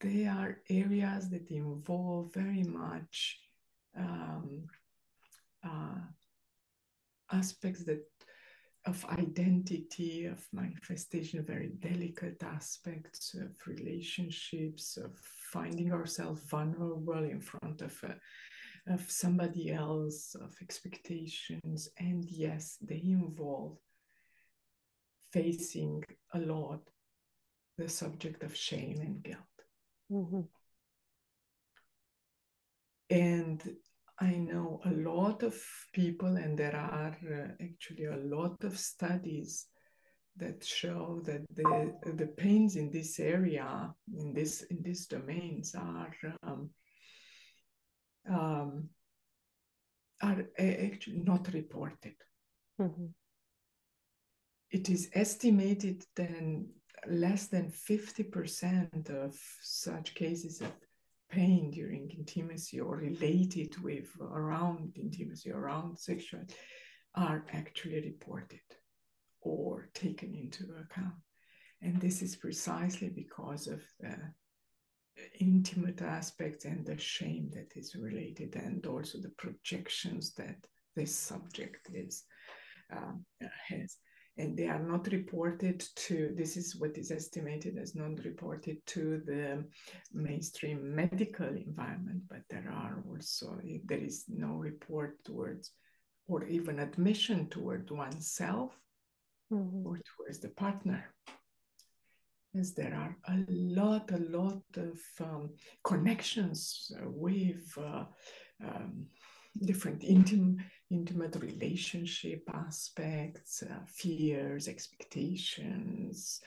[0.00, 3.40] they are areas that involve very much
[3.96, 4.64] um,
[5.64, 6.00] uh,
[7.32, 8.04] aspects that
[8.86, 15.18] of identity, of manifestation, very delicate aspects of relationships, of
[15.52, 23.02] finding ourselves vulnerable in front of a, of somebody else, of expectations, and yes, they
[23.04, 23.76] involve
[25.32, 26.80] facing a lot
[27.76, 29.38] the subject of shame and guilt.
[30.10, 30.40] Mm-hmm.
[33.10, 33.76] And
[34.20, 35.54] I know a lot of
[35.92, 39.66] people, and there are uh, actually a lot of studies
[40.36, 46.14] that show that the the pains in this area, in this in these domains, are
[46.42, 46.70] um,
[48.28, 48.88] um,
[50.20, 52.16] are actually not reported.
[52.80, 53.06] Mm-hmm.
[54.70, 56.64] It is estimated that
[57.08, 60.72] less than fifty percent of such cases of
[61.30, 66.40] pain during intimacy or related with around intimacy, around sexual,
[67.14, 68.60] are actually reported
[69.40, 71.14] or taken into account.
[71.82, 74.16] And this is precisely because of the
[75.40, 80.56] intimate aspects and the shame that is related, and also the projections that
[80.96, 82.24] this subject is
[82.92, 83.12] uh,
[83.68, 83.96] has.
[84.38, 89.20] And they are not reported to, this is what is estimated as not reported to
[89.26, 89.64] the
[90.12, 95.72] mainstream medical environment, but there are also, there is no report towards
[96.28, 98.78] or even admission toward oneself
[99.52, 99.86] mm-hmm.
[99.86, 101.12] or towards the partner.
[102.54, 105.50] As there are a lot, a lot of um,
[105.84, 108.04] connections with uh,
[108.64, 109.06] um,
[109.64, 110.58] different intim-
[110.90, 116.40] intimate relationship aspects, uh, fears, expectations,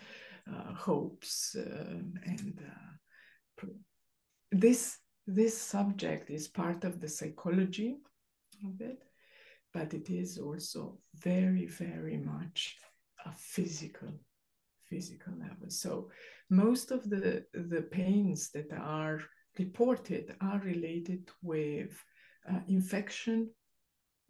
[0.51, 3.67] uh, hopes, uh, and uh,
[4.51, 4.97] this
[5.27, 7.97] this subject is part of the psychology
[8.65, 9.03] of it
[9.73, 12.77] but it is also very, very much
[13.25, 14.09] a physical,
[14.83, 15.69] physical level.
[15.69, 16.09] So
[16.49, 19.19] most of the, the pains that are
[19.57, 22.03] reported are related with
[22.67, 23.49] infection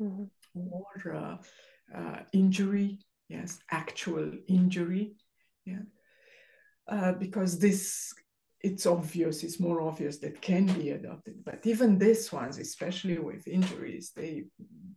[0.02, 0.24] mm-hmm.
[0.56, 1.38] or uh,
[1.96, 3.00] uh, injury,
[3.30, 5.14] yes, actual injury,
[5.66, 5.84] yeah.
[6.88, 8.14] Uh, because this
[8.64, 11.44] it's obvious, it's more obvious that can be adopted.
[11.44, 14.46] But even these ones, especially with injuries, they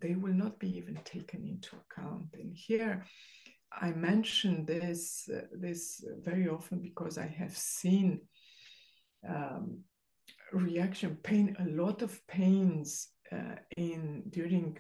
[0.01, 2.27] they will not be even taken into account.
[2.35, 3.05] And here,
[3.73, 8.21] I mention this uh, this very often because I have seen
[9.27, 9.81] um,
[10.59, 14.79] reaction pain, a lot of pains uh, in during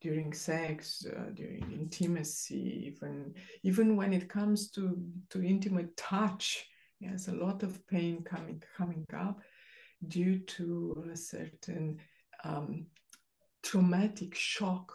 [0.00, 4.96] during sex, uh, during intimacy, even even when it comes to
[5.30, 6.66] to intimate touch
[7.00, 9.40] Yes, a lot of pain coming coming up
[10.08, 11.98] due to a certain
[12.42, 12.86] um,
[13.62, 14.92] traumatic shock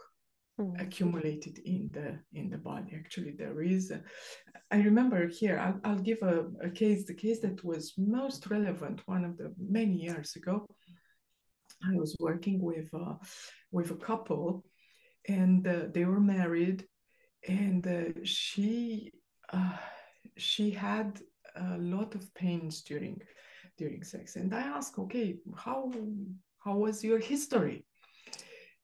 [0.59, 0.81] mm.
[0.81, 2.93] accumulated in the in the body.
[2.95, 3.91] Actually, there is.
[3.91, 4.01] A,
[4.71, 5.59] I remember here.
[5.59, 7.05] I'll, I'll give a, a case.
[7.05, 10.65] The case that was most relevant, one of the many years ago.
[11.85, 13.15] I was working with uh,
[13.71, 14.63] with a couple,
[15.27, 16.85] and uh, they were married,
[17.47, 19.11] and uh, she
[19.51, 19.77] uh,
[20.37, 21.19] she had
[21.55, 23.21] a lot of pains during
[23.77, 25.91] during sex and i asked okay how
[26.59, 27.85] how was your history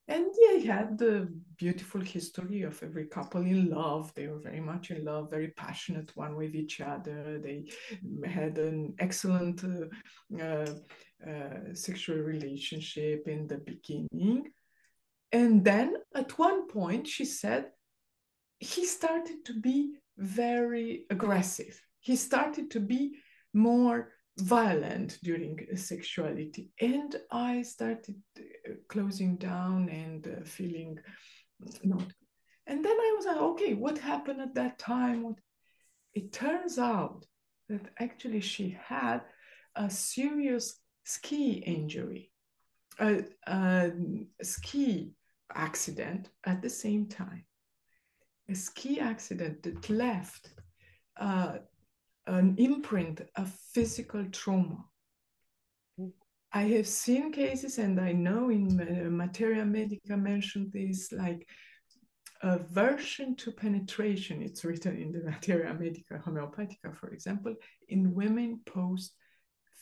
[0.09, 4.11] and they had the beautiful history of every couple in love.
[4.15, 7.39] They were very much in love very passionate one with each other.
[7.39, 7.65] They
[8.25, 10.73] had an excellent uh, uh,
[11.29, 14.51] uh, sexual relationship in the beginning.
[15.31, 17.65] And then at one point she said
[18.59, 21.79] he started to be very aggressive.
[21.99, 23.19] He started to be
[23.53, 26.71] more violent during sexuality.
[26.79, 30.97] And i started uh, closing down and uh, feeling
[31.83, 32.07] not
[32.67, 35.35] and then i was like okay what happened at that time?
[36.13, 37.25] It turns out
[37.67, 39.21] that actually she had
[39.75, 42.31] a serious ski injury
[42.99, 43.91] a, a
[44.41, 45.13] ski
[45.53, 47.45] accident at the same time.
[48.49, 50.49] A ski accident that left
[51.17, 51.59] uh,
[52.29, 54.85] an imprint of physical trauma.
[56.51, 61.47] I have seen cases, and I know in Materia Medica mentioned this, like
[62.41, 64.41] aversion to penetration.
[64.41, 67.55] It's written in the Materia Medica Homeopathica, for example,
[67.87, 69.13] in women post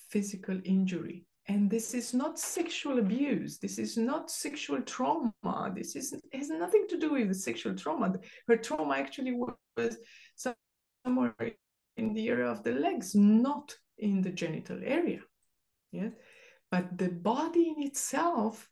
[0.09, 1.25] physical injury.
[1.49, 3.57] And this is not sexual abuse.
[3.59, 5.71] This is not sexual trauma.
[5.73, 8.13] This is has nothing to do with the sexual trauma.
[8.47, 9.33] Her trauma actually
[9.77, 9.97] was
[10.35, 11.35] somewhere
[11.97, 15.21] in the area of the legs, not in the genital area.
[15.91, 16.11] Yes,
[16.71, 18.67] but the body in itself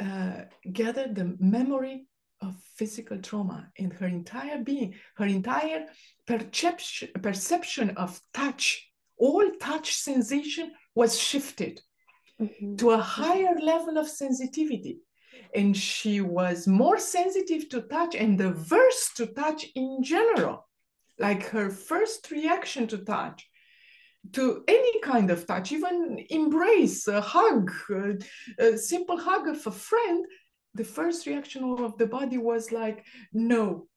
[0.00, 0.42] uh,
[0.72, 2.06] gathered the memory
[2.40, 5.86] of physical trauma in her entire being, her entire
[6.26, 11.80] perception, perception of touch, all touch sensation was shifted
[12.40, 12.76] mm-hmm.
[12.76, 14.98] to a higher level of sensitivity.
[15.54, 20.67] And she was more sensitive to touch and averse to touch in general
[21.18, 23.48] like her first reaction to touch
[24.32, 27.70] to any kind of touch even embrace a hug
[28.58, 30.24] a, simple hug of a friend
[30.74, 33.88] the first reaction of the body was like no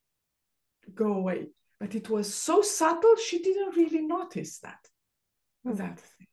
[0.93, 1.47] go away.
[1.79, 4.79] But it was so subtle she didn't really notice that
[5.65, 5.77] mm.
[5.77, 6.27] that thing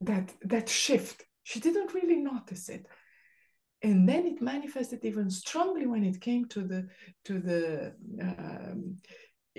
[0.00, 1.24] that that shift.
[1.42, 2.86] She didn't really notice it.
[3.82, 6.88] And then it manifested even strongly when it came to the
[7.24, 8.96] to the um,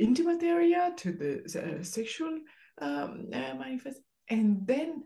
[0.02, 2.40] intimate area to the uh, sexual
[2.82, 5.04] um, uh, manifest And then,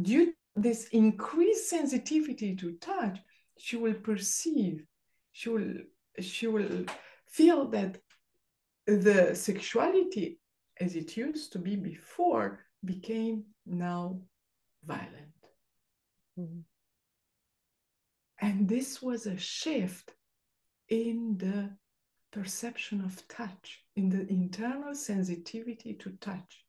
[0.00, 3.18] due to this increased sensitivity to touch,
[3.58, 4.84] she will perceive,
[5.32, 5.74] she will,
[6.20, 6.84] she will
[7.28, 7.98] feel that
[8.86, 10.38] the sexuality
[10.80, 14.20] as it used to be before became now
[14.84, 15.36] violent.
[16.38, 16.60] Mm-hmm.
[18.40, 20.12] And this was a shift
[20.88, 21.70] in the
[22.36, 26.64] perception of touch, in the internal sensitivity to touch,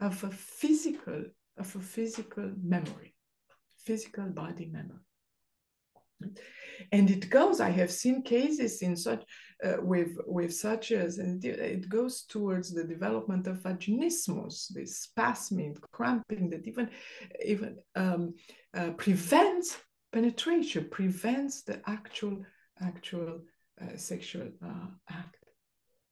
[0.00, 1.22] of a physical,
[1.56, 3.14] of a physical memory,
[3.78, 5.06] physical body memory.
[6.90, 9.22] And it goes, I have seen cases in such
[9.64, 15.80] uh, with with such as and it goes towards the development of vaginismus, this spasming,
[15.92, 16.88] cramping that even
[17.44, 18.34] even um,
[18.76, 19.76] uh, prevents
[20.12, 22.36] penetration, prevents the actual
[22.80, 23.40] actual
[23.80, 25.36] uh, sexual uh, act.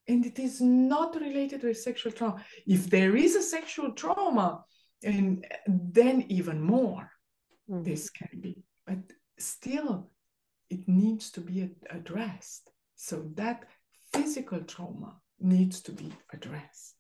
[0.09, 2.45] And it is not related with sexual trauma.
[2.67, 4.65] If there is a sexual trauma,
[5.05, 7.11] and then even more,
[7.71, 7.85] mm.
[7.85, 8.63] this can be.
[8.87, 8.99] But
[9.39, 10.11] still,
[10.71, 12.71] it needs to be addressed.
[12.97, 13.67] So that
[14.13, 16.95] physical trauma needs to be addressed.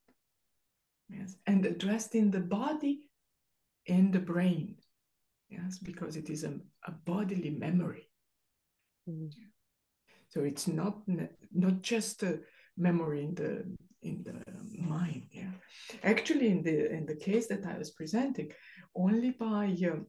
[1.08, 3.02] Yes, and addressed in the body
[3.88, 4.76] and the brain.
[5.50, 8.08] Yes, because it is a, a bodily memory.
[9.08, 9.30] Mm.
[10.32, 10.94] So it's not
[11.52, 12.40] not just a
[12.76, 13.52] memory in the
[14.02, 14.34] in the
[14.80, 15.24] mind.
[15.30, 15.52] Yeah,
[16.02, 18.50] actually, in the in the case that I was presenting,
[18.94, 20.00] only by uh,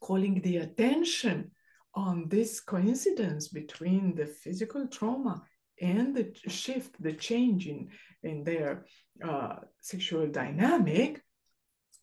[0.00, 1.52] calling the attention
[1.94, 5.42] on this coincidence between the physical trauma
[5.80, 7.88] and the shift, the change in,
[8.22, 8.86] in their
[9.22, 11.22] uh, sexual dynamic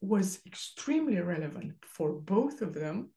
[0.01, 3.10] was extremely relevant for both of them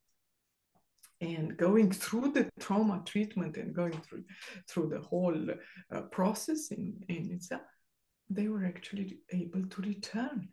[1.22, 4.24] and going through the trauma treatment and going through
[4.68, 5.46] through the whole
[5.94, 7.62] uh, process in, in itself
[8.28, 10.48] they were actually able to return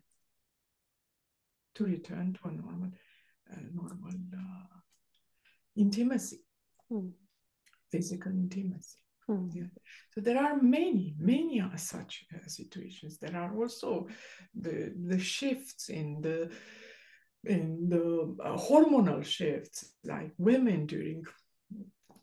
[1.74, 2.90] to return to a normal
[3.52, 4.76] uh, normal uh,
[5.76, 6.40] intimacy
[6.90, 7.10] mm.
[7.90, 8.98] physical intimacy
[9.28, 9.50] mm.
[9.52, 9.64] yeah.
[10.14, 14.06] so there are many many such uh, situations there are also
[14.54, 16.48] the the shifts in the
[17.44, 21.24] in the uh, hormonal shifts, like women during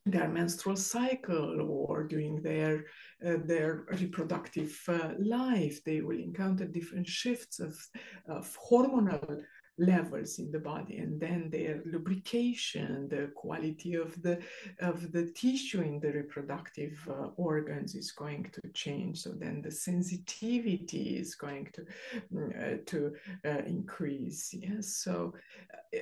[0.05, 2.85] their menstrual cycle or during their
[3.25, 7.75] uh, their reproductive uh, life, they will encounter different shifts of,
[8.29, 9.41] of hormonal
[9.79, 14.39] levels in the body and then their lubrication the quality of the
[14.79, 19.19] of the tissue in the reproductive uh, organs is going to change.
[19.19, 21.81] So then the sensitivity is going to
[22.37, 23.13] uh, to
[23.45, 24.53] uh, increase.
[24.53, 25.33] Yes so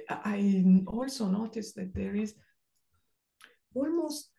[0.10, 2.36] uh, i also noticed that there is
[3.74, 4.30] almost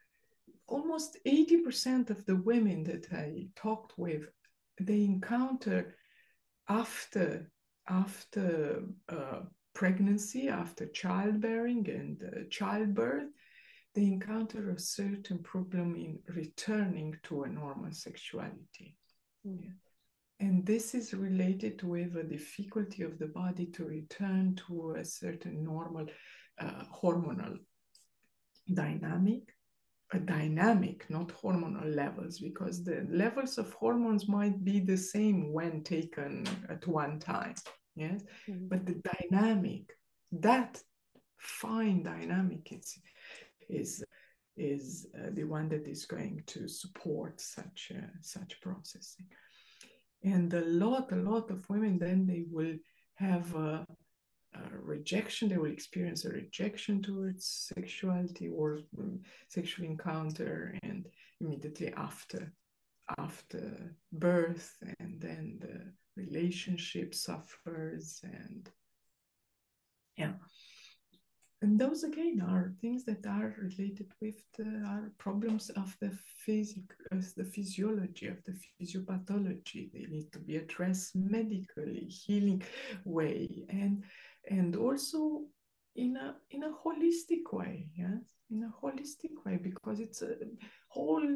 [0.68, 4.24] almost 80% of the women that i talked with
[4.80, 5.94] they encounter
[6.68, 7.50] after
[7.88, 9.40] after uh,
[9.74, 13.28] pregnancy, after childbearing and uh, childbirth,
[13.94, 18.96] they encounter a certain problem in returning to a normal sexuality.
[19.46, 19.58] Mm.
[19.62, 19.70] Yeah.
[20.38, 25.64] And this is related with a difficulty of the body to return to a certain
[25.64, 26.06] normal
[26.60, 27.56] uh, hormonal
[28.72, 29.55] dynamic
[30.14, 36.46] dynamic, not hormonal levels, because the levels of hormones might be the same when taken
[36.68, 37.54] at one time.
[37.96, 38.68] Yes, mm-hmm.
[38.68, 39.90] but the dynamic,
[40.32, 40.80] that
[41.38, 42.98] fine dynamic, is
[43.68, 44.04] is
[44.56, 49.26] is uh, the one that is going to support such uh, such processing.
[50.22, 52.74] And a lot, a lot of women then they will
[53.16, 53.86] have a
[54.82, 61.06] rejection they will experience a rejection towards sexuality or um, sexual encounter and
[61.40, 62.52] immediately after
[63.18, 68.70] after birth and then the relationship suffers and
[70.16, 70.32] yeah.
[71.62, 76.10] And those again are things that are related with the problems of the
[76.44, 79.90] physic the physiology of the physiopathology.
[79.92, 82.62] They need to be addressed medically healing
[83.04, 83.64] way.
[83.70, 84.04] And
[84.48, 85.42] and also
[85.96, 88.20] in a in a holistic way yes
[88.50, 90.34] in a holistic way because it's a
[90.88, 91.26] whole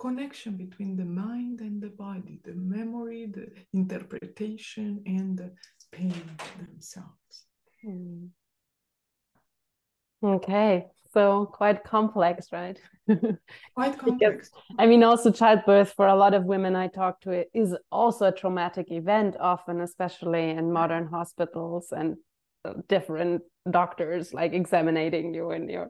[0.00, 5.50] connection between the mind and the body the memory the interpretation and the
[5.92, 6.14] pain
[6.58, 7.46] themselves.
[7.86, 8.28] Mm.
[10.24, 12.80] okay so quite complex right?
[13.74, 14.50] Quite complex.
[14.50, 18.26] Because, i mean also childbirth for a lot of women i talk to is also
[18.26, 22.16] a traumatic event often especially in modern hospitals and
[22.88, 25.88] different doctors like examining you and your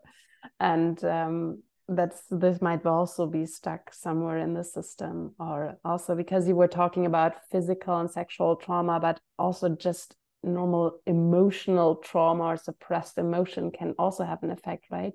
[0.60, 6.46] and um, that's this might also be stuck somewhere in the system or also because
[6.46, 12.56] you were talking about physical and sexual trauma but also just normal emotional trauma or
[12.56, 15.12] suppressed emotion can also have an effect, right?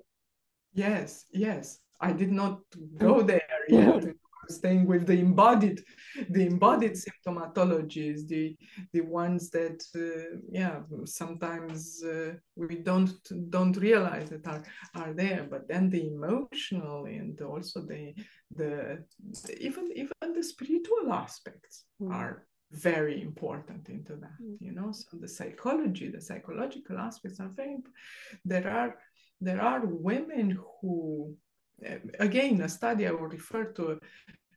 [0.72, 1.78] Yes, yes.
[2.00, 2.60] I did not
[2.98, 4.04] go there yet.
[4.48, 5.82] Staying with the embodied,
[6.30, 8.56] the embodied symptomatologies, the
[8.92, 13.14] the ones that uh, yeah sometimes uh, we don't
[13.50, 14.64] don't realize that are
[14.94, 18.14] are there, but then the emotional and also the
[18.54, 19.04] the
[19.60, 22.12] even even the spiritual aspects mm.
[22.12, 24.56] are very important into that mm.
[24.60, 27.78] you know so the psychology the psychological aspects are very
[28.44, 28.96] there are
[29.40, 31.34] there are women who
[32.20, 33.98] again a study i will refer to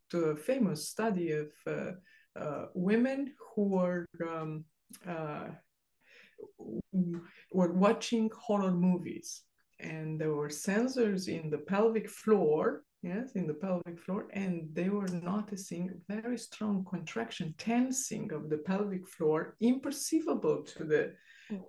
[0.10, 1.92] to a famous study of uh,
[2.40, 4.64] uh, women who were um,
[5.08, 5.48] uh,
[7.52, 9.44] were watching horror movies.
[9.80, 14.90] And there were sensors in the pelvic floor yes, in the pelvic floor, and they
[14.90, 21.14] were noticing very strong contraction, tensing of the pelvic floor, imperceivable to the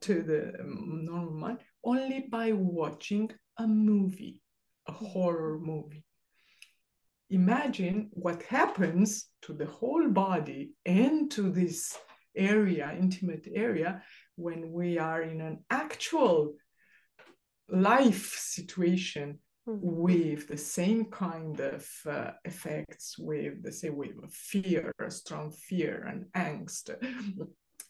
[0.01, 4.43] to the um, normal mind, only by watching a movie,
[4.89, 6.05] a horror movie.
[7.31, 11.97] Imagine what happens to the whole body and to this
[12.35, 14.03] area, intimate area,
[14.37, 16.55] when we are in an actual
[17.69, 19.79] life situation mm-hmm.
[19.83, 26.07] with the same kind of uh, effects, with the same wave of fear, strong fear
[26.09, 26.91] and angst,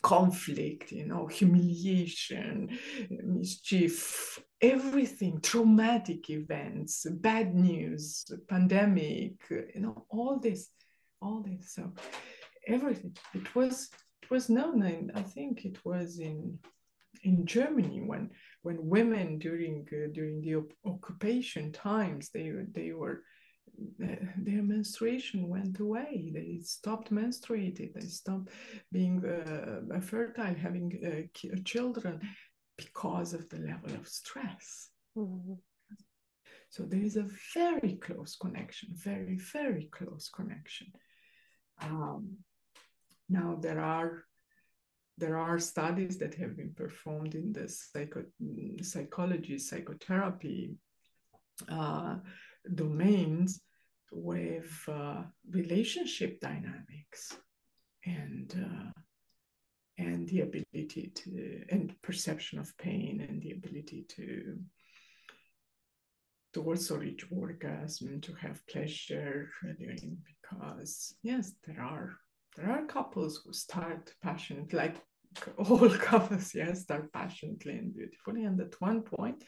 [0.03, 2.78] conflict, you know, humiliation,
[3.11, 10.70] mischief, everything, traumatic events, bad news, pandemic, you know, all this,
[11.20, 11.74] all this.
[11.74, 11.92] So
[12.68, 13.16] everything.
[13.34, 13.88] It was
[14.22, 16.59] it was known, and I think it was in
[17.24, 18.30] in Germany when
[18.62, 23.22] when women during uh, during the op- occupation times they they were
[23.99, 26.31] their menstruation went away.
[26.35, 27.95] They stopped menstruating.
[27.95, 28.51] They stopped
[28.93, 32.21] being uh, fertile having uh, children
[32.77, 34.91] because of the level of stress.
[35.16, 35.55] Mm-hmm.
[36.71, 40.87] so there is a very close connection very very close connection.
[41.81, 42.37] Um,
[43.29, 44.25] now there are
[45.16, 48.31] there are studies that have been performed in the psycho-
[48.83, 50.77] psychology, psychotherapy
[51.69, 52.16] uh,
[52.75, 53.61] domains
[54.11, 57.37] with uh, relationship dynamics
[58.05, 58.91] and uh,
[59.99, 64.57] and the ability to and perception of pain and the ability to
[66.55, 69.51] to also reach orgasm to have pleasure
[70.27, 72.16] because yes there are
[72.57, 74.97] there are couples who start passionate like
[75.59, 78.45] all couples, yes, start passionately and beautifully.
[78.45, 79.45] And at one point,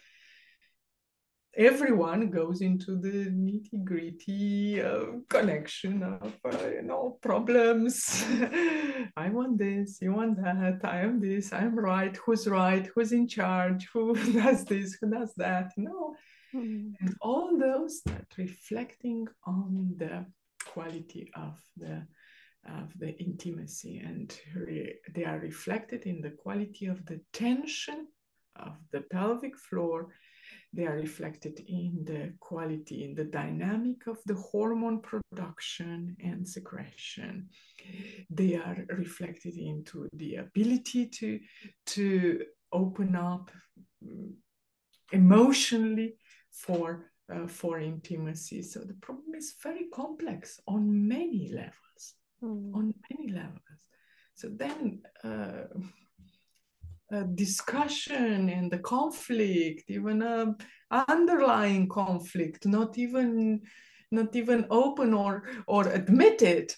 [1.57, 8.25] everyone goes into the nitty gritty uh, connection of uh, you know problems
[9.17, 13.27] i want this you want that i am this i'm right who's right who's in
[13.27, 16.15] charge who does this who does that you know
[16.55, 16.93] mm.
[17.01, 20.25] and all those start reflecting on the
[20.67, 22.07] quality of the
[22.67, 28.07] of the intimacy and re- they are reflected in the quality of the tension
[28.57, 30.09] of the pelvic floor
[30.73, 37.49] they are reflected in the quality in the dynamic of the hormone production and secretion
[38.31, 41.39] they are reflected into the ability to
[41.87, 43.51] to open up
[44.05, 44.33] mm,
[45.13, 46.15] emotionally
[46.53, 51.81] for uh, for intimacy so the problem is very complex on many levels
[52.43, 52.75] mm.
[52.75, 53.61] on many levels.
[54.35, 55.65] So then uh,
[57.11, 60.55] a discussion and the conflict, even a
[61.09, 63.63] underlying conflict, not even
[64.13, 66.75] not even open or or admitted,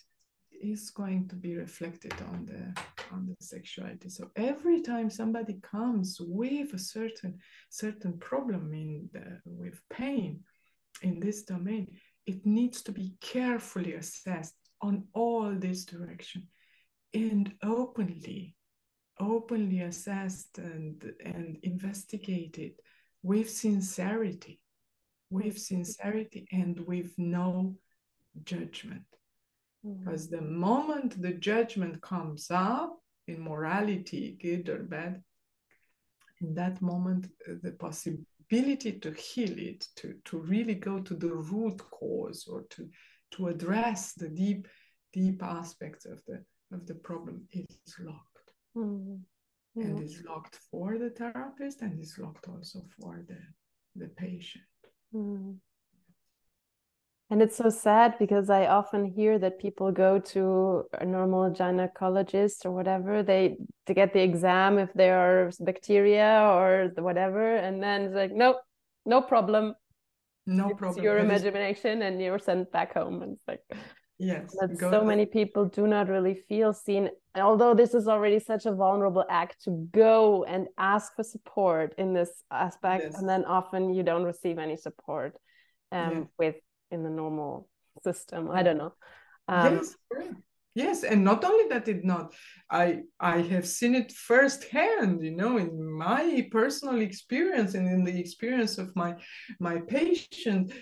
[0.63, 4.09] is going to be reflected on the on the sexuality.
[4.09, 10.41] So every time somebody comes with a certain certain problem in the, with pain
[11.03, 11.89] in this domain,
[12.27, 16.49] it needs to be carefully assessed on all this direction
[17.15, 18.57] and openly
[19.23, 22.73] openly assessed and and investigated
[23.23, 24.61] with sincerity
[25.31, 27.75] with sincerity and with no
[28.45, 29.05] judgment
[29.87, 30.05] mm-hmm.
[30.05, 32.99] because the moment the judgment comes up
[33.29, 35.23] in morality good or bad
[36.41, 37.29] in that moment
[37.63, 42.89] the possibility to heal it to to really go to the root cause or to
[43.31, 44.67] to address the deep
[45.13, 46.43] deep aspects of the
[46.73, 47.95] of the problem is
[48.77, 49.81] mm-hmm.
[49.81, 53.39] and it's locked for the therapist and it's locked also for the
[53.97, 54.65] the patient
[55.15, 55.53] mm-hmm.
[57.33, 62.67] And it's so sad because I often hear that people go to a normal gynecologist
[62.67, 63.57] or whatever, they
[63.87, 68.33] to get the exam if there are bacteria or the whatever, and then it's like,
[68.33, 68.59] nope,
[69.07, 69.75] no problem.
[70.45, 71.03] No it's problem.
[71.03, 73.23] Your imagination, and you're sent back home.
[73.23, 73.63] And it's like
[74.23, 74.55] yes.
[74.61, 77.11] that so many people do not really feel seen.
[77.35, 82.13] Although this is already such a vulnerable act to go and ask for support in
[82.13, 83.19] this aspect, Yes.
[83.19, 85.33] and then often you don't receive any support
[85.91, 86.25] um, Yeah.
[86.39, 86.57] with
[86.91, 87.69] in the normal
[88.03, 88.51] system.
[88.51, 88.95] I don't know.
[89.49, 89.97] Um, yes.
[90.75, 92.33] Yes, and not only that, it not.
[92.71, 95.23] I I have seen it firsthand.
[95.23, 99.17] You know, in my personal experience and in the experience of my
[99.61, 100.73] my patient,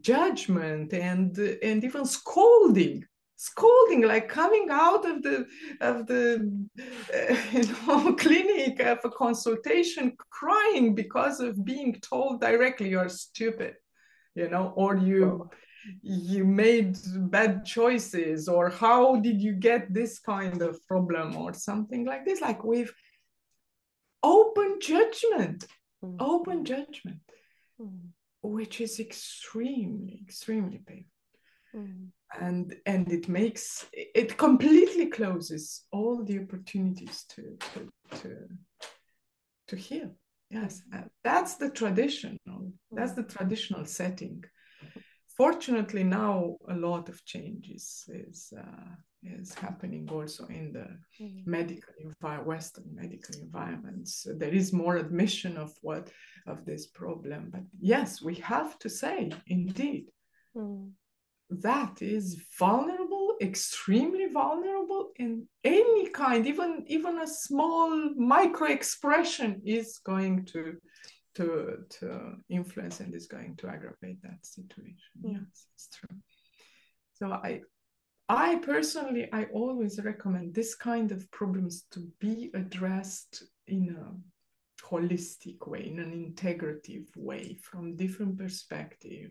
[0.00, 3.04] judgment and and even scolding
[3.36, 5.46] scolding like coming out of the
[5.80, 6.46] of the
[7.14, 13.74] uh, you know clinic of a consultation crying because of being told directly you're stupid
[14.34, 15.50] you know or you Whoa.
[16.02, 16.96] You made
[17.30, 22.40] bad choices or how did you get this kind of problem or something like this
[22.40, 22.90] like with
[24.22, 25.66] open judgment
[26.02, 26.16] Mm.
[26.18, 27.20] open judgment
[27.78, 28.12] Mm.
[28.42, 31.10] which is extremely extremely painful
[31.74, 32.10] Mm.
[32.40, 37.80] and and it makes it completely closes all the opportunities to to
[38.18, 38.30] to,
[39.68, 40.10] to heal
[40.50, 40.82] yes
[41.22, 44.42] that's the traditional that's the traditional setting
[45.40, 46.34] fortunately now
[46.68, 47.84] a lot of changes
[48.26, 48.90] is uh,
[49.38, 50.88] is happening also in the
[51.20, 51.46] Mm.
[51.58, 56.04] medical envi- western medical environments there is more admission of what
[56.52, 57.64] of this problem but
[57.94, 59.16] yes we have to say
[59.58, 60.04] indeed
[60.56, 60.84] Mm.
[61.68, 62.26] that is
[62.62, 65.30] vulnerable extremely vulnerable in
[65.64, 67.88] any kind even even a small
[68.34, 70.62] micro expression is going to
[71.40, 71.48] to
[71.98, 72.06] to
[72.48, 75.32] influence and is going to aggravate that situation Mm.
[75.34, 76.16] yes it's true
[77.18, 77.60] so i
[78.28, 83.34] i personally i always recommend this kind of problems to be addressed
[83.66, 84.06] in a
[84.90, 89.30] holistic way in an integrative way from different perspective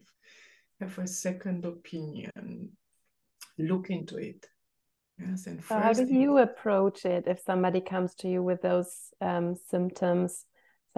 [0.81, 2.69] have a second opinion
[3.57, 4.41] look into it
[5.17, 8.91] yes and So how do you approach it if somebody comes to you with those
[9.21, 10.45] um, symptoms?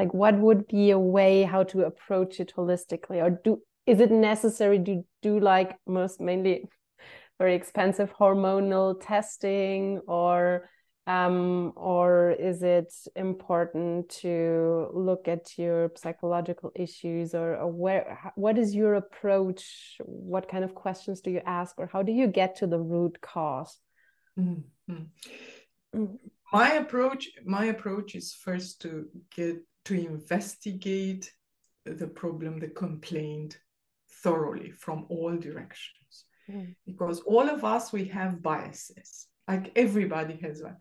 [0.01, 4.09] Like, what would be a way how to approach it holistically, or do is it
[4.09, 6.67] necessary to do like most mainly
[7.39, 10.67] very expensive hormonal testing, or
[11.05, 18.57] um, or is it important to look at your psychological issues, or, or where what
[18.57, 19.97] is your approach?
[20.03, 23.21] What kind of questions do you ask, or how do you get to the root
[23.21, 23.77] cause?
[24.35, 24.63] Mhm.
[25.93, 26.17] Mm.
[26.51, 31.31] my approach my approach is first to get to investigate
[31.85, 33.59] the problem the complaint
[34.23, 36.25] thoroughly from all directions.
[36.49, 36.75] Mm.
[36.87, 39.27] because all of us we have biases.
[39.47, 40.77] Like everybody has one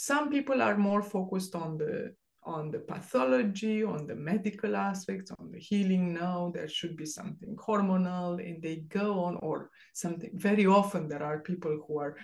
[0.00, 5.50] some people are more focused on the on the pathology on the medical aspects on
[5.52, 10.30] the healing now, there should be something hormonal and they go on or something.
[10.32, 12.16] Very often there are people who are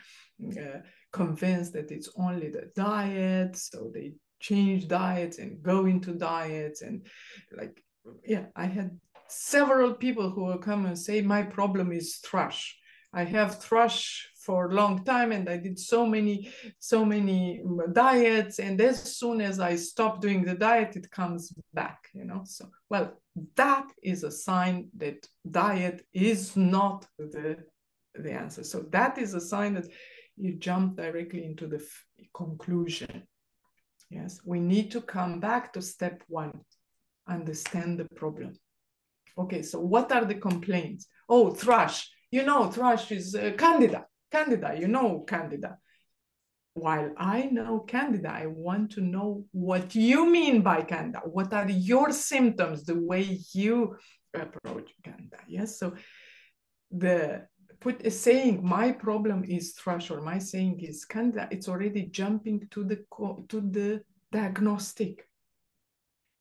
[0.58, 0.78] uh,
[1.12, 7.06] convinced that it's only the diet so they change diets and go into diets and
[7.56, 7.82] like
[8.24, 8.90] yeah i had
[9.28, 12.78] several people who will come and say my problem is thrush.
[13.12, 17.92] I have thrush for a long time and i did so many so many mm,
[17.92, 22.42] diets and as soon as i stop doing the diet it comes back you know?
[22.44, 23.20] So well
[23.56, 27.56] that is a sign that diet is not the
[28.18, 28.64] the answer.
[28.64, 29.88] So that is a sign that
[30.36, 31.84] you jump directly into the
[32.34, 33.26] conclusion
[34.10, 34.40] yes.
[34.44, 36.52] We need to come back to step one
[37.28, 38.54] understand the problem.
[39.38, 41.06] Okay so what are the complaints?
[41.28, 44.06] Oh thrush you know thrush is uh, candida.
[44.30, 45.78] Candida you know candida.
[46.74, 51.20] While i know candida i want to know what you mean by candida.
[51.24, 53.96] What are your symptoms the way you
[54.34, 55.38] approach candida?
[55.48, 55.94] Yes so
[56.90, 57.46] the
[57.80, 62.66] put a saying my problem is thrush or my saying is candida it's already jumping
[62.70, 63.04] to the
[63.48, 64.02] to the
[64.32, 65.28] diagnostic.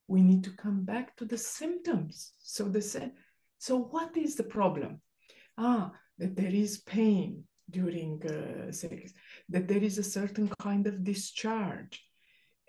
[0.07, 2.33] We need to come back to the symptoms.
[2.39, 3.11] So the
[3.57, 5.01] so what is the problem?
[5.57, 9.13] Ah that there is pain during uh, sex
[9.49, 12.03] that there is a certain kind of discharge.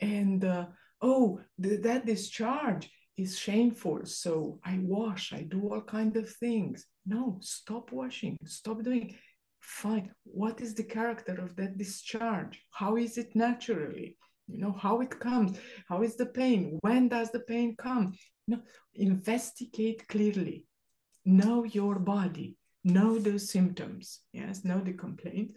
[0.01, 0.67] And uh,
[1.01, 4.01] oh th- that discharge is shameful.
[4.05, 6.87] So i wash i do all kind of things.
[7.07, 9.17] No stop washing stop doing.
[9.61, 10.13] Fine.
[10.25, 12.63] What is the character of that discharge?
[12.71, 14.17] How is it naturally?
[14.47, 15.59] You know how it comes?
[15.89, 16.79] How is the pain?
[16.83, 18.15] When does the pain come?
[18.47, 18.63] You know
[18.95, 20.67] investigate clearly.
[21.25, 22.57] Know your body.
[22.87, 25.57] Know those symptoms, yes, know the complaint,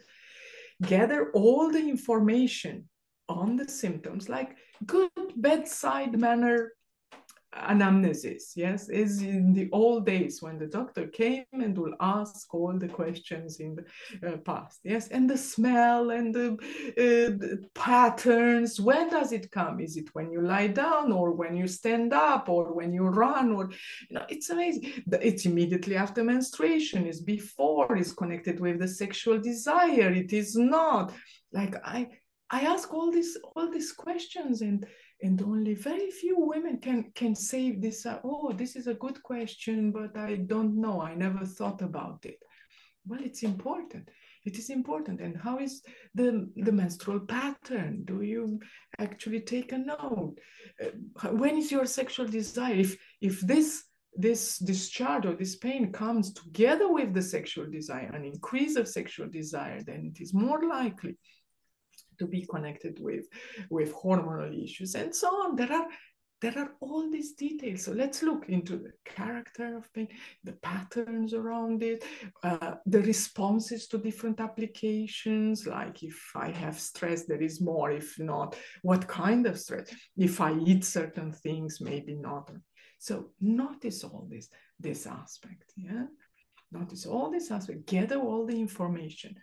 [0.82, 2.90] gather all the information
[3.28, 4.58] on the symptoms, like
[4.88, 6.72] good bedside manner
[7.56, 8.90] anamnesis yes?
[8.90, 13.60] Is in the old days when the doctor came and will ask all the questions
[13.60, 15.08] in the uh, past yes?
[15.08, 19.80] And the smell and the, uh, the, patterns when does it come?
[19.80, 23.52] Is it when you lie down or when you stand up or when you run
[23.52, 23.72] or
[24.10, 25.04] you know it's amazing.
[25.12, 31.14] It's immediately after menstruation is before is connected with the sexual desire it is not.
[31.52, 32.08] Like i
[32.52, 34.86] i ask all these all these questions and
[35.22, 39.22] and only very few women can can say this uh, oh this is a good
[39.24, 41.02] question but i don't know.
[41.02, 42.40] I never thought about it.
[43.06, 44.10] Well it's important.
[44.46, 45.20] It is important.
[45.20, 45.82] And how is
[46.16, 48.04] the the menstrual pattern?
[48.06, 48.60] Do you
[48.98, 50.38] actually take a note?
[50.84, 52.76] Uh, when is your sexual desire?
[52.76, 53.84] If if this
[54.16, 59.30] this discharge or this pain comes together with the sexual desire an increase of sexual
[59.30, 61.16] desire then it is more likely
[62.20, 63.26] to be connected with
[63.70, 64.96] with hormonal issues.
[64.96, 65.56] And so on.
[65.56, 65.88] There are
[66.42, 67.84] there are all these details.
[67.84, 70.08] So let's look into the character of pain
[70.44, 72.06] the patterns around it
[72.44, 75.68] uh, the responses to different applications.
[75.68, 77.92] Like if i have stress there is more.
[77.92, 79.94] If not what kind of stress?
[80.18, 82.52] If i eat certain things maybe not.
[83.00, 84.50] So notice all this
[84.80, 86.06] this aspect yeah?
[86.72, 87.88] Notice all this aspect.
[87.88, 89.36] Gather all the information.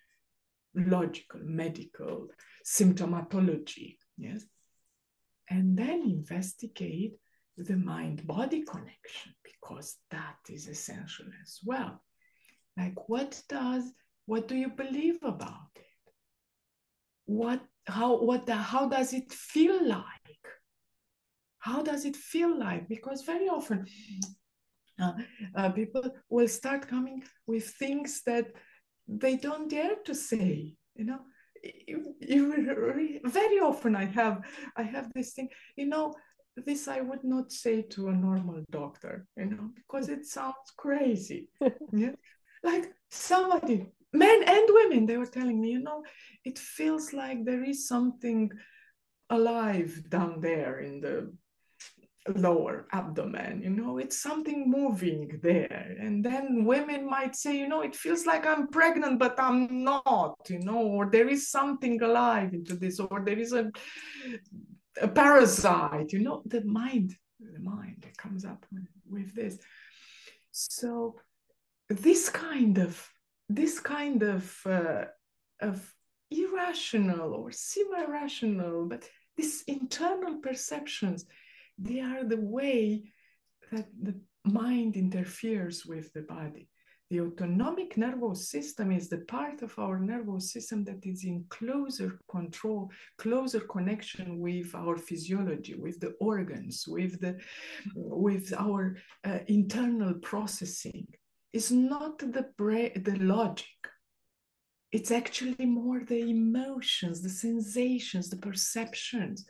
[0.75, 2.29] Logical medical
[2.67, 4.45] symptomatology, yes?
[5.49, 7.15] And then investigate
[7.57, 12.03] the mind body connection because that is essential as well.
[12.77, 13.85] Like, what does,
[14.27, 15.83] what do you believe about it?
[17.25, 20.05] What, how, what, the, how does it feel like?
[21.59, 22.89] How does it feel like?
[22.89, 23.87] Because very often
[25.01, 25.13] uh,
[25.55, 28.49] uh, people will start coming with things that
[29.09, 31.21] they don't dare to say, you know,
[33.25, 34.43] very often I have
[34.77, 36.15] I have this thing, you know,
[36.65, 41.49] this I would not say to a normal doctor, you know, because it sounds crazy.
[41.93, 42.13] yeah?
[42.63, 46.03] Like somebody, men and women, they were telling me, you know,
[46.45, 48.51] it feels like there is something
[49.31, 51.33] alive down there in the
[52.35, 55.97] lower abdomen you know it's something moving there.
[56.01, 60.37] And then women might say you know it feels like i'm pregnant but i'm not
[60.49, 63.71] you know or there is something alive into this or there is a,
[65.01, 68.65] a parasite you know the mind the mind comes up
[69.09, 69.59] with this.
[70.53, 71.17] So
[71.89, 73.09] this kind of
[73.49, 75.05] this kind of uh,
[75.61, 75.93] of
[76.31, 81.25] irrational or semi-rational but these internal perceptions
[81.79, 83.05] they are the way
[83.73, 84.15] that the
[84.45, 86.69] mind interferes with the body.
[87.11, 92.19] The autonomic nervous system is the part of our nervous system that is in closer
[92.29, 97.39] control, closer connection with our physiology, with the organs, with the
[97.95, 101.07] with our uh, internal processing.
[101.53, 103.67] It's not the brain, the logic.
[104.91, 109.47] It's actually more the emotions, the sensations, the perceptions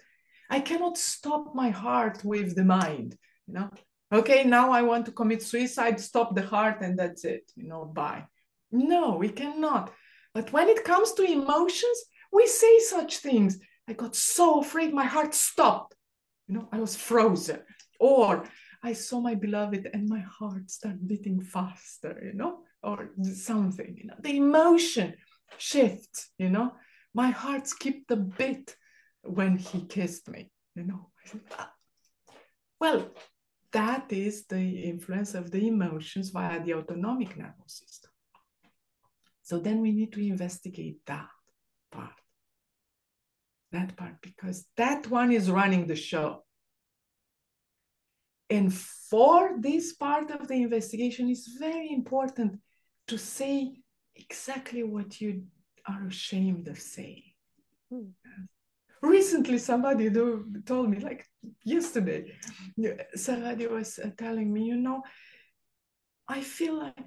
[0.50, 3.16] I cannot stop my heart with the mind,
[3.46, 3.70] you know.
[4.12, 7.84] Okay, now I want to commit suicide, stop the heart, and that's it, you know,
[7.84, 8.24] bye.
[8.70, 9.92] No, we cannot.
[10.32, 11.98] But when it comes to emotions,
[12.32, 13.58] we say such things.
[13.88, 15.94] I got so afraid, my heart stopped.
[16.46, 17.60] You know, I was frozen.
[17.98, 18.44] Or
[18.82, 24.06] I saw my beloved and my heart started beating faster, you know, or something, you
[24.06, 24.14] know.
[24.20, 25.14] The emotion
[25.58, 26.74] shifts, you know.
[27.14, 28.76] My heart skipped a bit
[29.26, 31.10] when he kissed me, you know.
[32.80, 33.10] Well,
[33.72, 38.10] that is the influence of the emotions via the autonomic nervous system.
[39.42, 41.28] So then we need to investigate that
[41.90, 42.20] part.
[43.72, 46.44] That part, because that one is running the show.
[48.48, 52.60] And for this part of the investigation, it's very important
[53.08, 53.76] to say
[54.14, 55.44] exactly what you
[55.86, 57.32] are ashamed of saying.
[57.90, 58.10] Hmm
[59.02, 61.24] recently somebody do, told me like
[61.64, 62.32] yesterday
[63.14, 65.02] somebody was uh, telling me you know
[66.28, 67.04] i feel like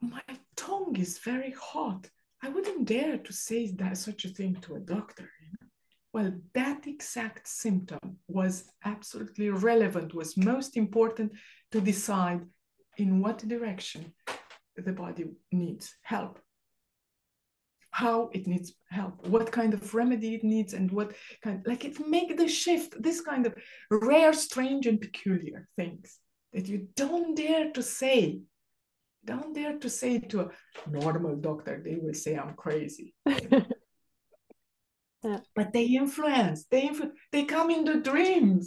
[0.00, 0.22] my
[0.56, 2.08] tongue is very hot.
[2.42, 5.28] I wouldn't dare to say that such a thing to a doctor
[6.12, 7.98] well that exact symptom
[8.28, 11.32] was absolutely relevant was most important
[11.72, 12.42] to decide
[12.96, 14.14] in what direction
[14.76, 16.38] the body needs help
[17.98, 21.98] how it needs help, what kind of remedy it needs, and what kind like it
[22.06, 23.52] make the shift, this kind of
[23.90, 26.20] rare, strange, and peculiar things
[26.52, 28.38] that you don't dare to say.
[29.24, 30.48] don't dare to say to a
[30.88, 31.74] normal doctor.
[31.84, 33.14] They will say I'm crazy.
[33.26, 33.64] yeah.
[35.56, 36.66] But they influence.
[36.70, 38.66] They influ- They come into dreams.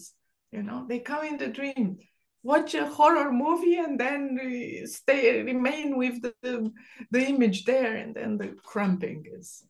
[0.52, 2.00] You know, they come into dreams.
[2.44, 4.40] Watch a horror movie and then
[4.86, 6.72] stay remain with the, the,
[7.12, 9.64] the image there, and then the cramping is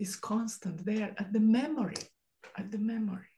[0.00, 2.02] is constant there at the memory,
[2.56, 3.28] at the memory.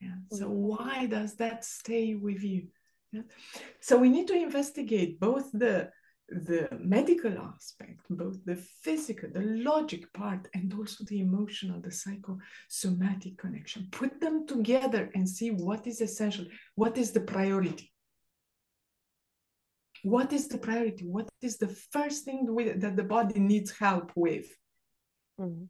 [0.00, 0.16] Yeah.
[0.32, 0.54] So mm-hmm.
[0.54, 2.68] why does that stay with you?
[3.12, 3.22] Yeah.
[3.80, 5.90] So we need to investigate both the
[6.28, 13.36] the medical aspect, both the physical, the logic part, and also the emotional, the psychosomatic
[13.36, 13.88] connection.
[13.90, 17.92] Put them together and see what is essential, what is the priority.
[20.02, 21.04] What is the priority?
[21.04, 24.46] What is the first thing with, that the body needs help with?
[25.40, 25.64] Mm-hmm.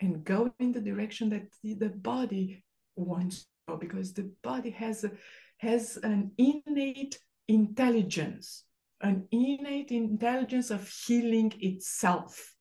[0.00, 2.64] And go in the direction that the, the body
[2.96, 5.12] wants to go, because the body has a,
[5.58, 7.18] has an innate
[7.48, 8.64] intelligence
[9.00, 12.54] an innate intelligence of healing itself.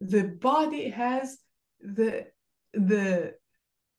[0.00, 1.38] The body has
[1.80, 2.26] the,
[2.72, 3.34] the,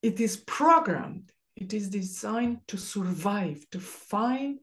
[0.01, 4.59] it is programmed, it is designed to survive, to find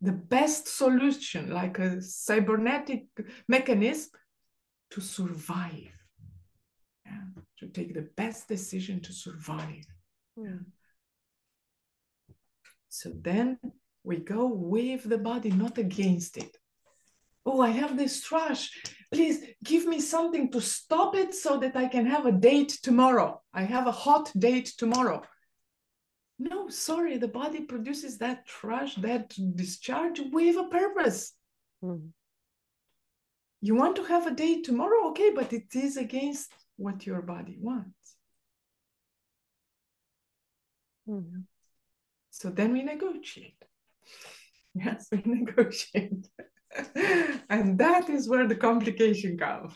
[0.00, 3.06] the best solution, like a cybernetic
[3.48, 4.10] mechanism
[4.90, 5.92] to survive,
[7.06, 7.42] yeah?
[7.58, 9.86] to take the best decision to survive.
[10.36, 10.44] Yeah.
[10.44, 10.58] Hmm.
[12.88, 13.58] So then
[14.04, 16.56] we go with the body, not against it.
[17.46, 18.70] Oh, I have this trash.
[19.12, 23.40] Please give me something to stop it so that I can have a date tomorrow.
[23.52, 25.22] I have a hot date tomorrow.
[26.38, 31.32] No, sorry, the body produces that trash, that discharge with a purpose.
[31.82, 32.08] Mm.
[33.60, 35.08] You want to have a date tomorrow?
[35.08, 38.16] Okay, but it is against what your body wants.
[41.08, 41.44] Mm.
[42.30, 43.62] So then we negotiate.
[44.74, 46.26] Yes, we negotiate.
[47.48, 49.72] and that is where the complication comes.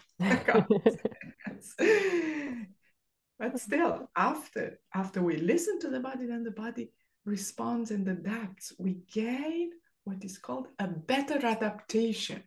[3.38, 6.90] but still, after after we listen to the body, then the body
[7.24, 8.72] responds and adapts.
[8.78, 9.70] We gain
[10.04, 12.42] what is called a better adaptation.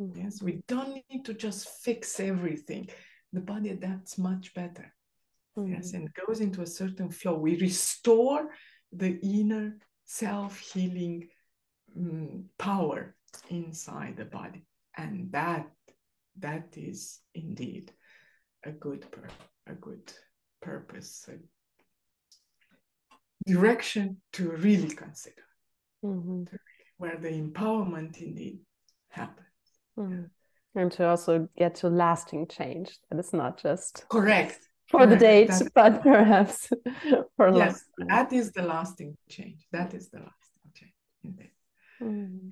[0.00, 0.20] Mm-hmm.
[0.20, 2.88] Yes, we don't need to just fix everything.
[3.32, 4.94] The body adapts much better.
[5.58, 5.72] Mm-hmm.
[5.72, 7.34] Yes, and goes into a certain flow.
[7.34, 8.48] We restore
[8.92, 9.76] the inner
[10.08, 11.28] self-healing
[11.94, 13.14] um, power
[13.50, 14.64] inside the body
[14.96, 15.66] and that
[16.38, 17.92] that is indeed
[18.64, 19.04] a good
[19.66, 20.10] a good
[20.62, 21.36] purpose a
[23.50, 25.44] direction to really consider
[26.02, 26.44] mm-hmm.
[26.44, 26.58] to
[26.96, 28.60] where the empowerment indeed
[29.10, 29.46] happens
[29.98, 30.24] mm-hmm.
[30.74, 35.10] and to also get to lasting change that is not just correct for correct.
[35.10, 36.72] the date but perhaps
[37.36, 41.50] for yes that is the lasting change that is the lasting change indeed
[42.00, 42.50] Mm.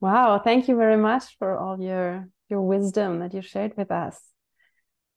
[0.00, 4.20] Wow, thank you very much for all your your wisdom that you shared with us.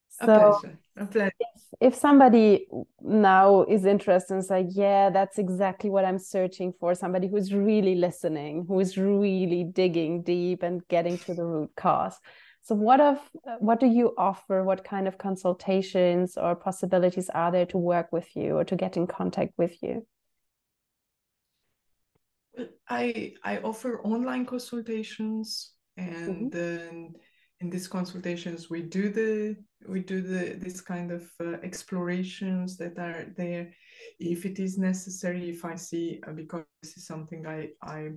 [0.10, 0.80] So, a pleasure.
[0.98, 1.32] A pleasure.
[1.40, 2.68] If, if somebody
[3.02, 7.96] now is interested and say, "Yeah, that's exactly what I'm searching for," somebody who's really
[7.96, 12.18] listening, who is really digging deep and getting to the root cause.
[12.70, 13.18] So, what of
[13.58, 14.64] what do you offer?
[14.64, 18.96] What kind of consultations or possibilities are there to work with you or to get
[18.96, 20.06] in contact with you?
[22.88, 26.50] I I offer online consultations, and mm-hmm.
[26.50, 27.16] then
[27.62, 29.56] in these consultations we do the
[29.88, 33.72] we do the this kind of uh, explorations that are there.
[34.20, 38.10] If it is necessary if i see uh, because this is something i i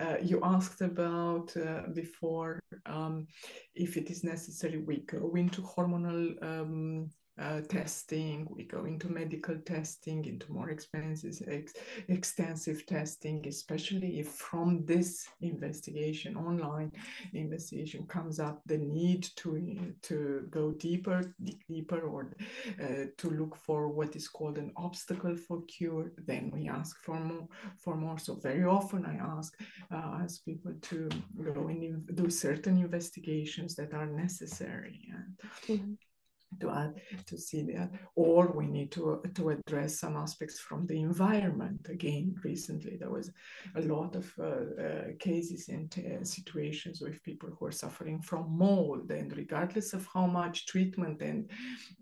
[0.00, 3.26] uh, you asked about uh, before um,
[3.74, 9.56] if it is necessary we go into hormonal um, uh, testing, we go into medical
[9.58, 11.72] testing, into more expenses, ex
[12.08, 16.92] extensive testing, especially if from this investigation, online
[17.32, 21.34] investigation comes up the need to, to go deeper,
[21.68, 22.36] deeper or
[22.82, 27.18] uh, to look for what is called an obstacle for cure, then we ask for
[27.18, 28.18] more, for more.
[28.18, 29.58] So very often I ask,
[29.90, 31.08] uh, ask people to
[31.54, 35.08] go and do certain investigations that are necessary.
[35.14, 36.11] And, mm -hmm
[36.60, 41.00] to add to see that or we need to to address some aspects from the
[41.00, 41.86] environment.
[41.88, 43.30] Again recently there was
[43.76, 48.56] a lot of uh, uh, cases and uh, situations with people who are suffering from
[48.56, 51.50] mold and regardless of how much treatment and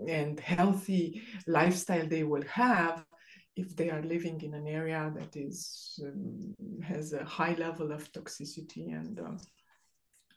[0.08, 3.04] and healthy lifestyle they will have
[3.56, 8.10] if they are living in an area that is um, has a high level of
[8.12, 9.38] toxicity and um,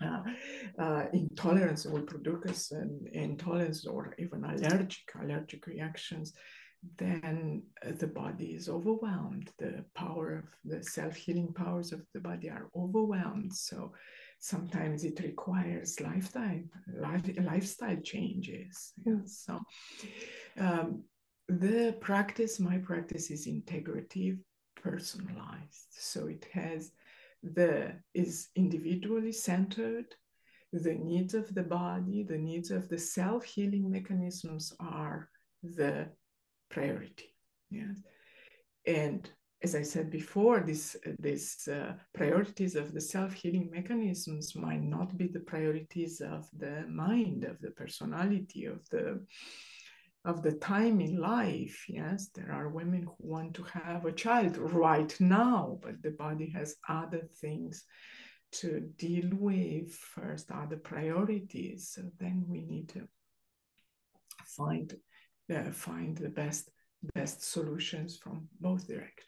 [0.80, 6.34] uh, intolerance will produce an intolerance or even allergic allergic reactions
[6.98, 7.64] then
[7.98, 9.52] the body is overwhelmed.
[9.58, 13.54] The power of the self healing powers of the body are overwhelmed.
[13.54, 13.94] So
[14.40, 18.94] sometimes it requires lifetime life, lifestyle changes.
[19.08, 19.28] Mm.
[19.28, 19.60] So
[20.58, 21.04] um,
[21.48, 24.40] the practice, my practice is integrative,
[24.76, 25.88] personalized.
[25.92, 26.92] So it has
[27.44, 30.06] the is individually centered.
[30.72, 35.30] The needs of the body, the needs of the self-healing mechanisms are
[35.62, 36.08] the
[36.70, 37.36] priority.
[37.70, 38.02] Yes.
[38.88, 39.30] And
[39.62, 45.28] as I said before, these these uh, priorities of the self-healing mechanisms might not be
[45.28, 49.26] the priorities of the mind, of the personality, of the
[50.26, 51.86] of the time in life.
[51.88, 56.50] Yes, there are women who want to have a child right now, but the body
[56.56, 57.84] has other things
[58.54, 61.92] to deal with first, other priorities.
[61.94, 63.08] So then we need to
[64.46, 64.94] find
[65.54, 66.70] uh, find the best
[67.14, 69.28] best solutions from both directions.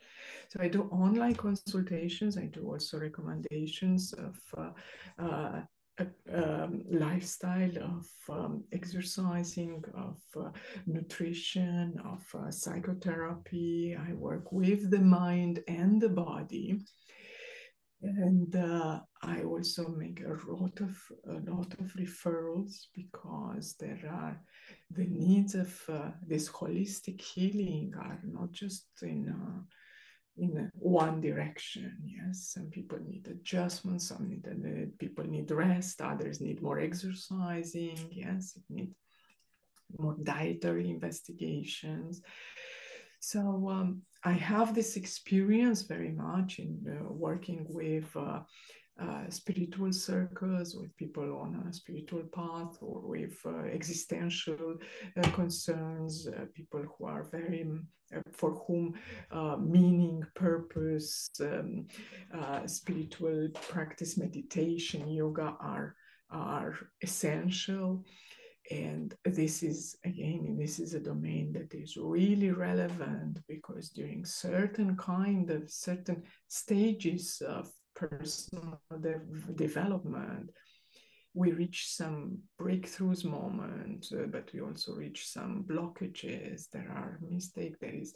[0.50, 2.38] So I do online consultations.
[2.38, 4.70] I do also recommendations of uh,
[5.22, 5.62] uh,
[5.98, 10.50] a um, lifestyle of um, exercising, of uh,
[10.86, 13.98] nutrition, of uh, psychotherapy.
[13.98, 16.82] I work with the mind and the body.
[18.02, 20.96] And uh, I also make a lot of
[21.28, 24.39] a lot of referrals because there are
[24.91, 29.62] the needs of uh, this holistic healing are not just in uh,
[30.38, 31.98] in one direction.
[32.04, 37.98] Yes, some people need adjustments, some need uh, people need rest, others need more exercising.
[38.12, 38.94] Yes, it need
[39.98, 42.22] more dietary investigations.
[43.20, 48.42] So um, I have this experience very much in uh, working with uh,
[48.98, 54.78] uh, spiritual circles, with people on a spiritual path, or with uh, existential
[55.18, 57.68] uh, concerns, uh, people who are very,
[58.16, 58.93] uh, for whom
[59.60, 61.86] meaning, purpose, um,
[62.68, 65.96] spiritual practice, meditation, yoga are,
[66.30, 68.06] are essential.
[68.72, 74.96] And this is, again, this is a domain that is really relevant because during certain
[74.96, 80.50] kind of certain stages of personal de- development,
[81.34, 86.70] we reach some breakthroughs moment, uh, but we also reach some blockages.
[86.72, 87.78] There are mistakes.
[87.82, 88.14] There is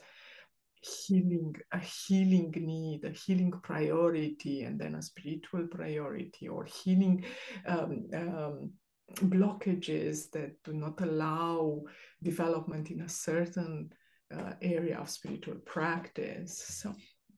[0.82, 7.25] healing, a healing need, a healing priority, and then a spiritual priority, or healing
[7.67, 8.71] um, um,
[9.15, 11.82] blockages that do not allow
[12.23, 13.89] development in a certain
[14.34, 16.63] uh, area of spiritual practice.
[16.67, 16.93] So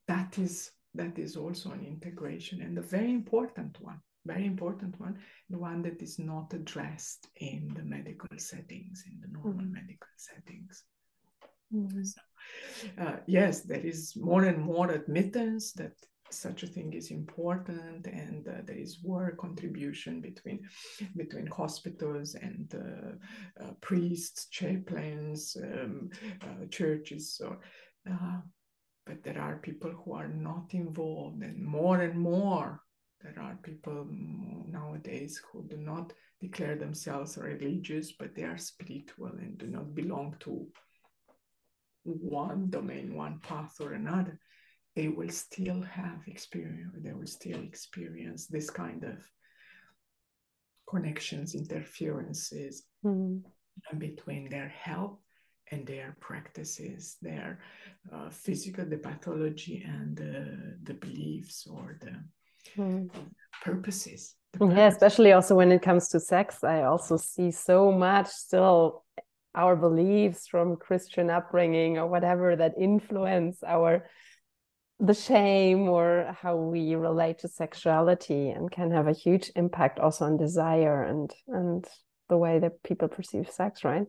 [0.07, 5.17] that is that is also an integration and a very important one, very important one,
[5.49, 9.73] the one that is not addressed in the medical settings, in the normal mm-hmm.
[9.73, 10.83] medical settings.
[11.73, 12.03] Mm-hmm.
[12.03, 12.21] So,
[12.99, 15.93] uh, yes, there is more and more admittance that
[16.33, 20.59] such a thing is important and uh, there is work contribution between
[21.15, 26.09] between hospitals and uh, uh, priests chaplains um,
[26.41, 27.57] uh, churches so
[28.09, 28.39] uh,
[29.05, 32.81] but there are people who are not involved and more and more
[33.23, 34.07] there are people
[34.67, 40.35] nowadays who do not declare themselves religious but they are spiritual and do not belong
[40.39, 40.67] to
[42.03, 44.39] one domain one path or another
[44.95, 49.17] they will still have experience they will still experience this kind of
[50.89, 53.97] connections interferences mm-hmm.
[53.97, 55.19] between their health
[55.71, 57.59] and their practices, their
[58.13, 63.09] uh, physical, the pathology, and the, the beliefs or the mm.
[63.63, 64.35] purposes.
[64.53, 69.05] The yeah, especially also when it comes to sex, I also see so much still
[69.55, 74.05] our beliefs from Christian upbringing or whatever that influence our
[74.99, 80.25] the shame or how we relate to sexuality and can have a huge impact also
[80.25, 81.85] on desire and and
[82.29, 84.05] the way that people perceive sex right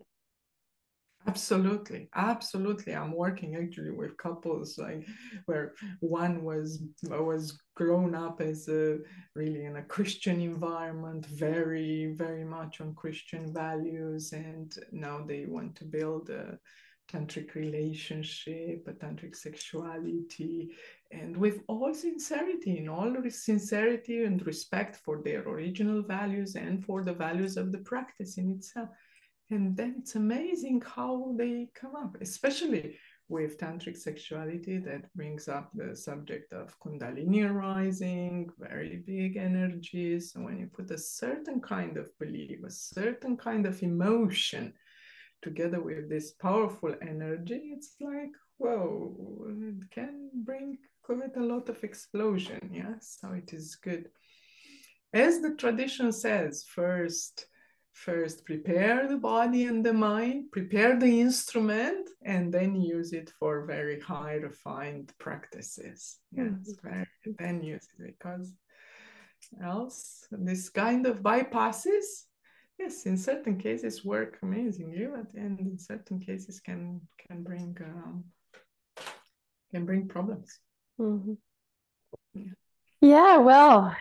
[1.27, 2.95] Absolutely, absolutely.
[2.95, 5.07] I'm working actually with couples like
[5.47, 8.99] where one was was grown up as a
[9.37, 15.77] really in a Christian environment, very very much on Christian values, and now they want
[15.77, 16.59] to build a
[17.09, 20.71] tantric relationship, a tantric sexuality,
[21.13, 27.05] and with all sincerity, in all sincerity and respect for their original values and for
[27.05, 28.89] the values of the practice in itself
[29.53, 32.97] and then it's amazing how they come up, especially
[33.29, 40.33] with tantric sexuality that brings up the subject of kundalini rising, very big energies.
[40.33, 44.75] So when you put a certain kind of belief, a certain kind of emotion
[45.41, 51.83] together with this powerful energy, it's like, whoa, it can bring quite a lot of
[51.83, 52.71] explosion.
[52.73, 54.11] Yeah, so it is good.
[55.15, 57.47] As the tradition says, first,
[57.93, 63.67] first prepare the body and the mind, prepare the instrument, and then use it for
[63.67, 66.19] very high refined practices.
[66.33, 66.89] Yes, mm-hmm.
[66.89, 67.07] very,
[67.39, 68.55] then use it because
[69.63, 72.25] else this kind of bypasses
[72.79, 78.25] yes in certain cases work amazingly but and in certain cases can can bring um,
[79.71, 80.59] can bring problems
[81.01, 81.35] mm-hmm.
[82.35, 82.53] yeah.
[83.01, 83.95] yeah well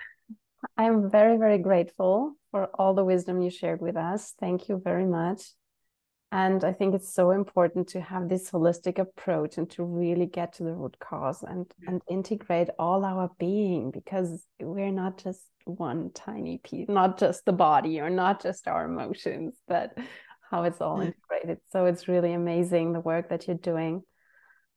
[0.77, 4.33] i'm very very grateful for all the wisdom you shared with us.
[4.39, 5.41] Thank you very much.
[6.33, 10.53] And i think it's so important to have this holistic approach and to really get
[10.53, 14.29] to the root cause and and integrate all our being because
[14.61, 19.57] we're not just one tiny piece not just the body or not just our emotions
[19.67, 19.97] but
[20.51, 21.59] how it's all integrated.
[21.71, 24.03] So it's really amazing the work that you're doing.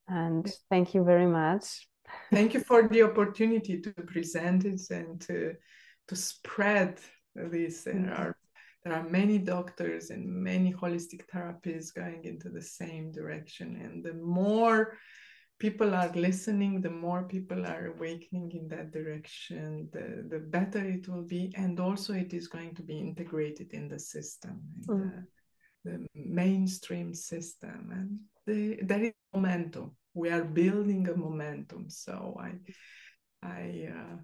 [0.09, 1.89] And thank you very much.
[2.31, 5.55] Thank you for the opportunity to present it and to
[6.09, 7.01] to spread
[7.35, 8.37] this there are
[8.85, 13.81] there are many doctors and many holistic therapies going into the same direction.
[13.83, 14.99] And the more
[15.59, 21.09] people are listening the more people are awakening in that direction the, the better it
[21.09, 21.53] will be.
[21.57, 25.25] And also it is going to be integrated in the system mm.
[25.85, 27.91] the, the, mainstream system.
[27.93, 29.93] And the, there is momentum.
[30.13, 31.89] We are building a momentum.
[31.89, 32.53] So i
[33.43, 34.17] i uh,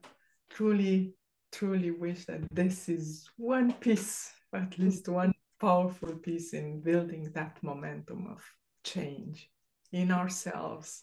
[0.50, 1.14] truly
[1.52, 7.58] truly wish that this is one piece at least one powerful piece in building that
[7.62, 8.42] momentum of
[8.82, 9.50] change
[9.92, 11.02] in ourselves,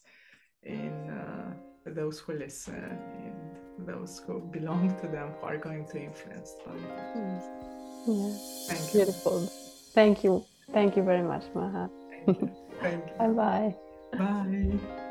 [0.64, 1.54] in uh,
[1.86, 6.84] those who listen, in those who belong to them, who are going to influence them.
[8.08, 8.38] Yeah.
[8.68, 9.00] Thank you.
[9.00, 9.46] Beautiful.
[9.94, 10.46] Thank you.
[10.74, 11.90] Thank you very much, Maha.
[12.10, 12.52] Thank you.
[12.82, 13.14] Thank you.
[13.20, 13.76] Bye-bye.
[14.18, 15.04] Bye.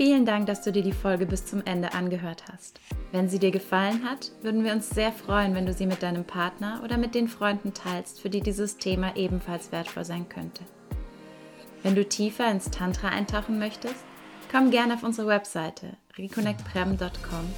[0.00, 2.80] Vielen Dank, dass du dir die Folge bis zum Ende angehört hast.
[3.12, 6.24] Wenn sie dir gefallen hat, würden wir uns sehr freuen, wenn du sie mit deinem
[6.24, 10.62] Partner oder mit den Freunden teilst, für die dieses Thema ebenfalls wertvoll sein könnte.
[11.82, 14.02] Wenn du tiefer ins Tantra eintauchen möchtest,
[14.50, 17.50] komm gerne auf unsere Webseite reconnectprem.com.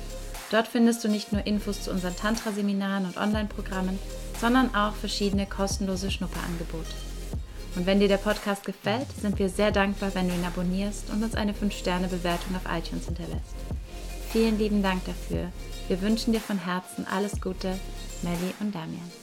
[0.50, 4.00] Dort findest du nicht nur Infos zu unseren Tantra-Seminaren und Online-Programmen,
[4.40, 7.11] sondern auch verschiedene kostenlose Schnupperangebote.
[7.74, 11.22] Und wenn dir der Podcast gefällt, sind wir sehr dankbar, wenn du ihn abonnierst und
[11.22, 13.54] uns eine 5-Sterne-Bewertung auf iTunes hinterlässt.
[14.30, 15.50] Vielen lieben Dank dafür.
[15.88, 17.78] Wir wünschen dir von Herzen alles Gute,
[18.22, 19.21] Melly und Damian.